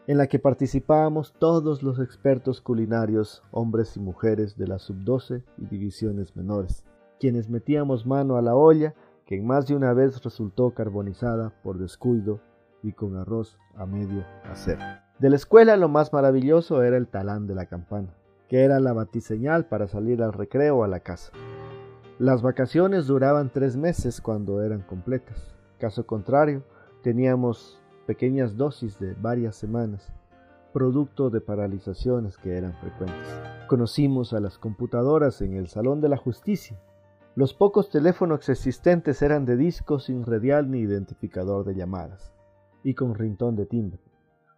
en 0.07 0.17
la 0.17 0.27
que 0.27 0.39
participábamos 0.39 1.33
todos 1.39 1.83
los 1.83 1.99
expertos 1.99 2.61
culinarios, 2.61 3.43
hombres 3.51 3.95
y 3.97 3.99
mujeres 3.99 4.57
de 4.57 4.67
la 4.67 4.79
sub-12 4.79 5.43
y 5.57 5.65
divisiones 5.65 6.35
menores 6.35 6.83
quienes 7.23 7.49
metíamos 7.49 8.05
mano 8.05 8.35
a 8.35 8.41
la 8.41 8.53
olla 8.53 8.93
que 9.25 9.41
más 9.41 9.65
de 9.65 9.77
una 9.77 9.93
vez 9.93 10.21
resultó 10.25 10.71
carbonizada 10.71 11.53
por 11.63 11.77
descuido 11.77 12.41
y 12.83 12.91
con 12.91 13.15
arroz 13.15 13.57
a 13.77 13.85
medio 13.85 14.25
hacer. 14.43 14.77
De 15.19 15.29
la 15.29 15.37
escuela 15.37 15.77
lo 15.77 15.87
más 15.87 16.11
maravilloso 16.11 16.83
era 16.83 16.97
el 16.97 17.07
talán 17.07 17.47
de 17.47 17.55
la 17.55 17.67
campana, 17.67 18.13
que 18.53 18.63
era 18.63 18.79
la 18.79 18.93
batiseñal 18.93 19.65
para 19.65 19.87
salir 19.87 20.21
al 20.21 20.31
recreo 20.31 20.83
a 20.83 20.87
la 20.87 20.99
casa. 20.99 21.31
Las 22.19 22.43
vacaciones 22.43 23.07
duraban 23.07 23.49
tres 23.51 23.75
meses 23.75 24.21
cuando 24.21 24.61
eran 24.61 24.83
completas. 24.83 25.55
Caso 25.79 26.05
contrario, 26.05 26.61
teníamos 27.01 27.81
pequeñas 28.05 28.55
dosis 28.55 28.99
de 28.99 29.15
varias 29.15 29.55
semanas, 29.55 30.13
producto 30.71 31.31
de 31.31 31.41
paralizaciones 31.41 32.37
que 32.37 32.55
eran 32.55 32.73
frecuentes. 32.73 33.27
Conocimos 33.67 34.33
a 34.33 34.39
las 34.39 34.59
computadoras 34.59 35.41
en 35.41 35.55
el 35.55 35.67
Salón 35.67 35.99
de 35.99 36.09
la 36.09 36.17
Justicia, 36.17 36.79
los 37.33 37.55
pocos 37.55 37.89
teléfonos 37.89 38.47
existentes 38.49 39.23
eran 39.23 39.45
de 39.45 39.57
disco 39.57 39.97
sin 39.97 40.23
radial 40.27 40.69
ni 40.69 40.77
identificador 40.77 41.65
de 41.65 41.73
llamadas, 41.73 42.31
y 42.83 42.93
con 42.93 43.15
rintón 43.15 43.55
de 43.55 43.65
timbre. 43.65 44.12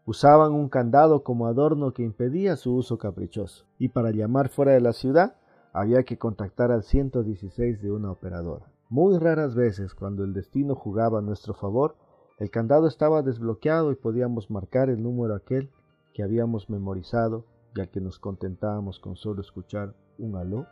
Usaban 0.08 0.54
un 0.54 0.70
candado 0.70 1.24
como 1.24 1.48
adorno 1.48 1.92
que 1.92 2.04
impedía 2.04 2.58
su 2.58 2.76
uso 2.76 3.00
caprichoso, 3.00 3.66
y 3.80 3.90
para 3.90 4.12
llamar 4.12 4.50
fuera 4.50 4.74
de 4.74 4.80
la 4.80 4.94
ciudad 4.94 5.38
había 5.74 6.04
que 6.04 6.20
contactar 6.20 6.72
al 6.72 6.84
116 6.84 7.82
de 7.82 7.92
una 7.92 8.12
operadora. 8.12 8.72
Muy 8.88 9.18
raras 9.18 9.56
veces, 9.56 9.96
cuando 9.96 10.24
el 10.24 10.34
destino 10.34 10.76
jugaba 10.76 11.20
a 11.20 11.22
nuestro 11.24 11.56
favor, 11.56 11.96
el 12.38 12.52
candado 12.52 12.88
estaba 12.88 13.24
desbloqueado 13.24 13.92
y 13.92 13.96
podíamos 13.96 14.52
marcar 14.52 14.92
el 14.92 15.02
número 15.02 15.34
aquel 15.34 15.72
que 16.14 16.22
habíamos 16.22 16.70
memorizado 16.70 17.46
y 17.76 17.82
al 17.82 17.90
que 17.90 18.00
nos 18.00 18.20
contentábamos 18.20 19.00
con 19.00 19.16
solo 19.16 19.42
escuchar 19.42 19.96
un 20.20 20.36
aló 20.36 20.68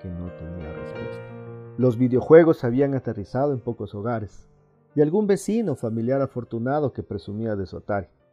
que 0.00 0.08
no 0.08 0.32
tenía 0.38 0.72
respuesta. 0.72 1.22
Los 1.76 1.98
videojuegos 1.98 2.64
habían 2.64 2.94
aterrizado 2.94 3.52
en 3.52 3.60
pocos 3.60 3.94
hogares, 3.94 4.48
y 4.94 5.02
algún 5.02 5.26
vecino 5.26 5.76
familiar 5.76 6.22
afortunado 6.22 6.94
que 6.94 7.02
presumía 7.02 7.54
de 7.54 7.66
su 7.66 7.76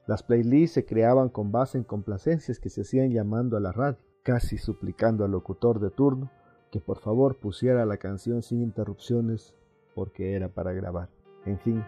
Las 0.08 0.22
playlists 0.22 0.76
se 0.76 0.86
creaban 0.86 1.30
con 1.30 1.52
base 1.52 1.78
en 1.78 1.84
complacencias 1.84 2.60
que 2.60 2.70
se 2.70 2.82
hacían 2.82 3.12
llamando 3.12 3.58
a 3.58 3.60
la 3.60 3.72
radio, 3.72 3.98
casi 4.24 4.58
suplicando 4.58 5.26
al 5.26 5.32
locutor 5.32 5.80
de 5.80 5.90
turno 5.90 6.30
que 6.72 6.80
por 6.80 7.00
favor 7.00 7.38
pusiera 7.38 7.86
la 7.86 7.98
canción 7.98 8.42
sin 8.44 8.62
interrupciones 8.62 9.56
porque 9.96 10.34
era 10.34 10.50
para 10.50 10.74
grabar. 10.74 11.10
En 11.46 11.58
fin, 11.58 11.84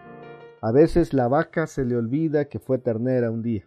a 0.62 0.72
veces 0.72 1.12
la 1.12 1.28
vaca 1.28 1.66
se 1.66 1.84
le 1.84 1.94
olvida 1.96 2.46
que 2.46 2.58
fue 2.58 2.78
ternera 2.78 3.30
un 3.30 3.42
día, 3.42 3.64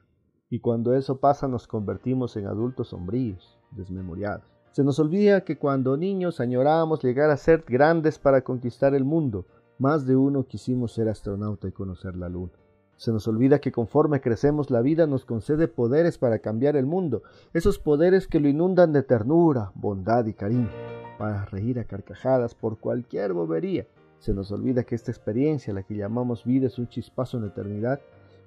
y 0.50 0.60
cuando 0.60 0.96
eso 0.96 1.20
pasa 1.20 1.48
nos 1.48 1.68
convertimos 1.68 2.36
en 2.38 2.48
adultos 2.48 2.90
sombríos, 2.90 3.60
desmemoriados. 3.72 4.44
Se 4.72 4.84
nos 4.84 5.00
olvida 5.00 5.46
que 5.46 5.58
cuando 5.58 5.96
niños 5.96 6.40
añorábamos 6.40 7.04
llegar 7.04 7.30
a 7.30 7.38
ser 7.38 7.64
grandes 7.68 8.18
para 8.18 8.42
conquistar 8.42 8.96
el 8.96 9.06
mundo, 9.06 9.46
más 9.78 10.06
de 10.06 10.16
uno 10.16 10.48
quisimos 10.48 10.94
ser 10.94 11.08
astronauta 11.08 11.68
y 11.68 11.72
conocer 11.72 12.16
la 12.16 12.30
luna. 12.30 12.54
Se 13.02 13.12
nos 13.12 13.28
olvida 13.28 13.58
que 13.58 13.72
conforme 13.72 14.22
crecemos 14.22 14.70
la 14.70 14.80
vida 14.82 15.08
nos 15.08 15.26
concede 15.26 15.68
poderes 15.68 16.20
para 16.20 16.38
cambiar 16.38 16.76
el 16.76 16.86
mundo, 16.86 17.24
esos 17.52 17.80
poderes 17.80 18.28
que 18.28 18.40
lo 18.40 18.48
inundan 18.48 18.94
de 18.94 19.02
ternura, 19.02 19.72
bondad 19.74 20.28
y 20.28 20.36
cariño, 20.36 20.70
para 21.18 21.46
reír 21.46 21.80
a 21.80 21.86
carcajadas 21.86 22.54
por 22.54 22.78
cualquier 22.78 23.34
bobería. 23.34 23.88
Se 24.20 24.36
nos 24.36 24.52
olvida 24.52 24.84
que 24.84 24.94
esta 24.94 25.10
experiencia, 25.10 25.74
la 25.74 25.82
que 25.82 25.96
llamamos 25.96 26.46
vida, 26.46 26.68
es 26.68 26.78
un 26.78 26.90
chispazo 26.90 27.38
en 27.38 27.46
la 27.46 27.50
eternidad 27.50 28.00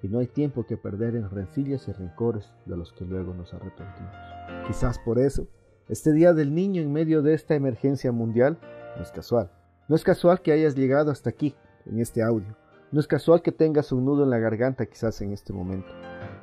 y 0.04 0.08
no 0.08 0.20
hay 0.20 0.28
tiempo 0.28 0.64
que 0.64 0.76
perder 0.76 1.16
en 1.16 1.30
rencillas 1.30 1.88
y 1.88 1.92
rencores 1.92 2.52
de 2.64 2.76
los 2.76 2.92
que 2.92 3.04
luego 3.04 3.34
nos 3.34 3.52
arrepentimos. 3.54 4.14
Quizás 4.68 5.00
por 5.00 5.18
eso, 5.18 5.48
este 5.88 6.12
Día 6.12 6.32
del 6.32 6.54
Niño 6.54 6.80
en 6.80 6.92
medio 6.92 7.22
de 7.22 7.34
esta 7.34 7.56
emergencia 7.56 8.12
mundial 8.12 8.60
no 8.96 9.02
es 9.02 9.10
casual. 9.10 9.50
No 9.88 9.96
es 9.96 10.04
casual 10.04 10.42
que 10.42 10.52
hayas 10.52 10.76
llegado 10.76 11.10
hasta 11.10 11.30
aquí, 11.30 11.56
en 11.86 11.98
este 11.98 12.22
audio. 12.22 12.54
No 12.94 13.00
es 13.00 13.08
casual 13.08 13.42
que 13.42 13.50
tengas 13.50 13.90
un 13.90 14.04
nudo 14.04 14.22
en 14.22 14.30
la 14.30 14.38
garganta 14.38 14.86
quizás 14.86 15.20
en 15.20 15.32
este 15.32 15.52
momento. 15.52 15.88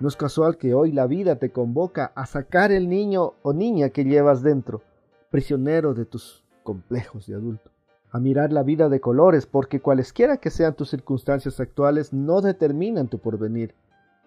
No 0.02 0.10
es 0.10 0.18
casual 0.18 0.58
que 0.58 0.74
hoy 0.74 0.92
la 0.92 1.08
vida 1.08 1.38
te 1.38 1.54
convoca 1.54 2.12
a 2.14 2.26
sacar 2.26 2.74
el 2.74 2.90
niño 2.90 3.36
o 3.42 3.54
niña 3.54 3.92
que 3.92 4.04
llevas 4.04 4.44
dentro, 4.44 4.82
prisionero 5.30 5.94
de 5.94 6.04
tus 6.04 6.44
complejos 6.64 7.26
de 7.26 7.36
adulto. 7.36 7.72
A 8.12 8.20
mirar 8.20 8.52
la 8.52 8.64
vida 8.64 8.90
de 8.90 9.00
colores, 9.00 9.46
porque 9.46 9.80
cualesquiera 9.80 10.36
que 10.36 10.50
sean 10.50 10.76
tus 10.76 10.90
circunstancias 10.90 11.62
actuales 11.62 12.12
no 12.12 12.42
determinan 12.42 13.08
tu 13.08 13.20
porvenir. 13.20 13.74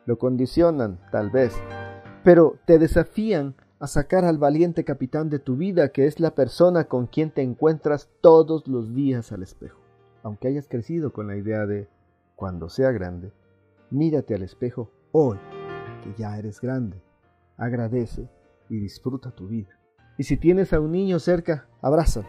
Lo 0.07 0.17
condicionan, 0.17 0.99
tal 1.13 1.29
vez, 1.29 1.55
pero 2.23 2.57
te 2.65 2.79
desafían 2.79 3.55
a 3.81 3.87
sacar 3.87 4.25
al 4.25 4.39
valiente 4.39 4.83
capitán 4.85 5.29
de 5.29 5.41
tu 5.41 5.57
vida, 5.57 5.91
que 5.91 6.07
es 6.07 6.21
la 6.21 6.35
persona 6.35 6.85
con 6.85 7.07
quien 7.07 7.31
te 7.31 7.43
encuentras 7.43 8.09
todos 8.23 8.67
los 8.67 8.95
días 8.95 9.31
al 9.31 9.43
espejo. 9.43 9.79
Aunque 10.23 10.49
hayas 10.49 10.69
crecido 10.69 11.13
con 11.13 11.27
la 11.27 11.37
idea 11.37 11.67
de 11.67 11.87
cuando 12.37 12.68
sea 12.68 12.90
grande, 12.90 13.33
mírate 13.90 14.35
al 14.35 14.42
espejo 14.42 14.90
hoy, 15.12 15.38
que 16.03 16.14
ya 16.20 16.37
eres 16.38 16.61
grande. 16.61 17.01
Agradece 17.57 18.29
y 18.68 18.79
disfruta 18.79 19.31
tu 19.31 19.49
vida. 19.49 19.79
Y 20.18 20.25
si 20.25 20.37
tienes 20.37 20.73
a 20.73 20.81
un 20.81 20.92
niño 20.92 21.18
cerca, 21.18 21.68
abrázalo, 21.81 22.27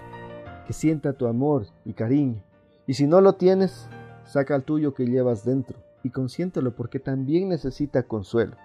que 0.65 0.73
sienta 0.73 1.13
tu 1.13 1.27
amor 1.27 1.67
y 1.83 1.93
cariño. 1.93 2.43
Y 2.87 2.93
si 2.93 3.07
no 3.07 3.21
lo 3.21 3.35
tienes, 3.35 3.89
saca 4.23 4.55
el 4.55 4.63
tuyo 4.63 4.93
que 4.93 5.05
llevas 5.05 5.45
dentro 5.45 5.77
y 6.03 6.11
consiéntelo 6.11 6.75
porque 6.75 6.99
también 6.99 7.49
necesita 7.49 8.03
consuelo. 8.03 8.55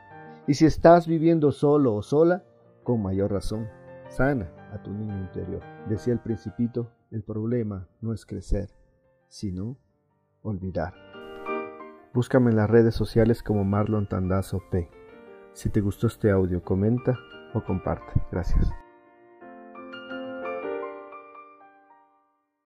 Y 0.47 0.55
si 0.55 0.67
estás 0.67 1.07
viviendo 1.07 1.53
solo 1.53 1.95
o 1.95 2.03
sola, 2.03 2.45
con 2.83 3.03
mayor 3.03 3.33
razón, 3.33 3.69
sana 4.09 4.51
a 4.73 4.83
tu 4.83 4.91
niño 4.91 5.19
interior. 5.19 5.63
Decía 5.89 6.13
el 6.13 6.21
principito, 6.21 6.91
el 7.11 7.23
problema 7.23 7.89
no 8.01 8.13
es 8.13 8.27
crecer, 8.27 8.71
sino 9.29 9.79
olvidar. 10.43 11.10
Búscame 12.13 12.51
en 12.51 12.57
las 12.57 12.69
redes 12.69 12.95
sociales 12.95 13.43
como 13.43 13.65
Marlon 13.65 14.09
Tandazo 14.09 14.63
P. 14.71 14.91
Si 15.53 15.71
te 15.71 15.81
gustó 15.81 16.09
este 16.09 16.31
audio, 16.31 16.63
comenta 16.63 17.17
o 17.55 17.63
comparte. 17.63 18.21
Gracias. 18.33 18.73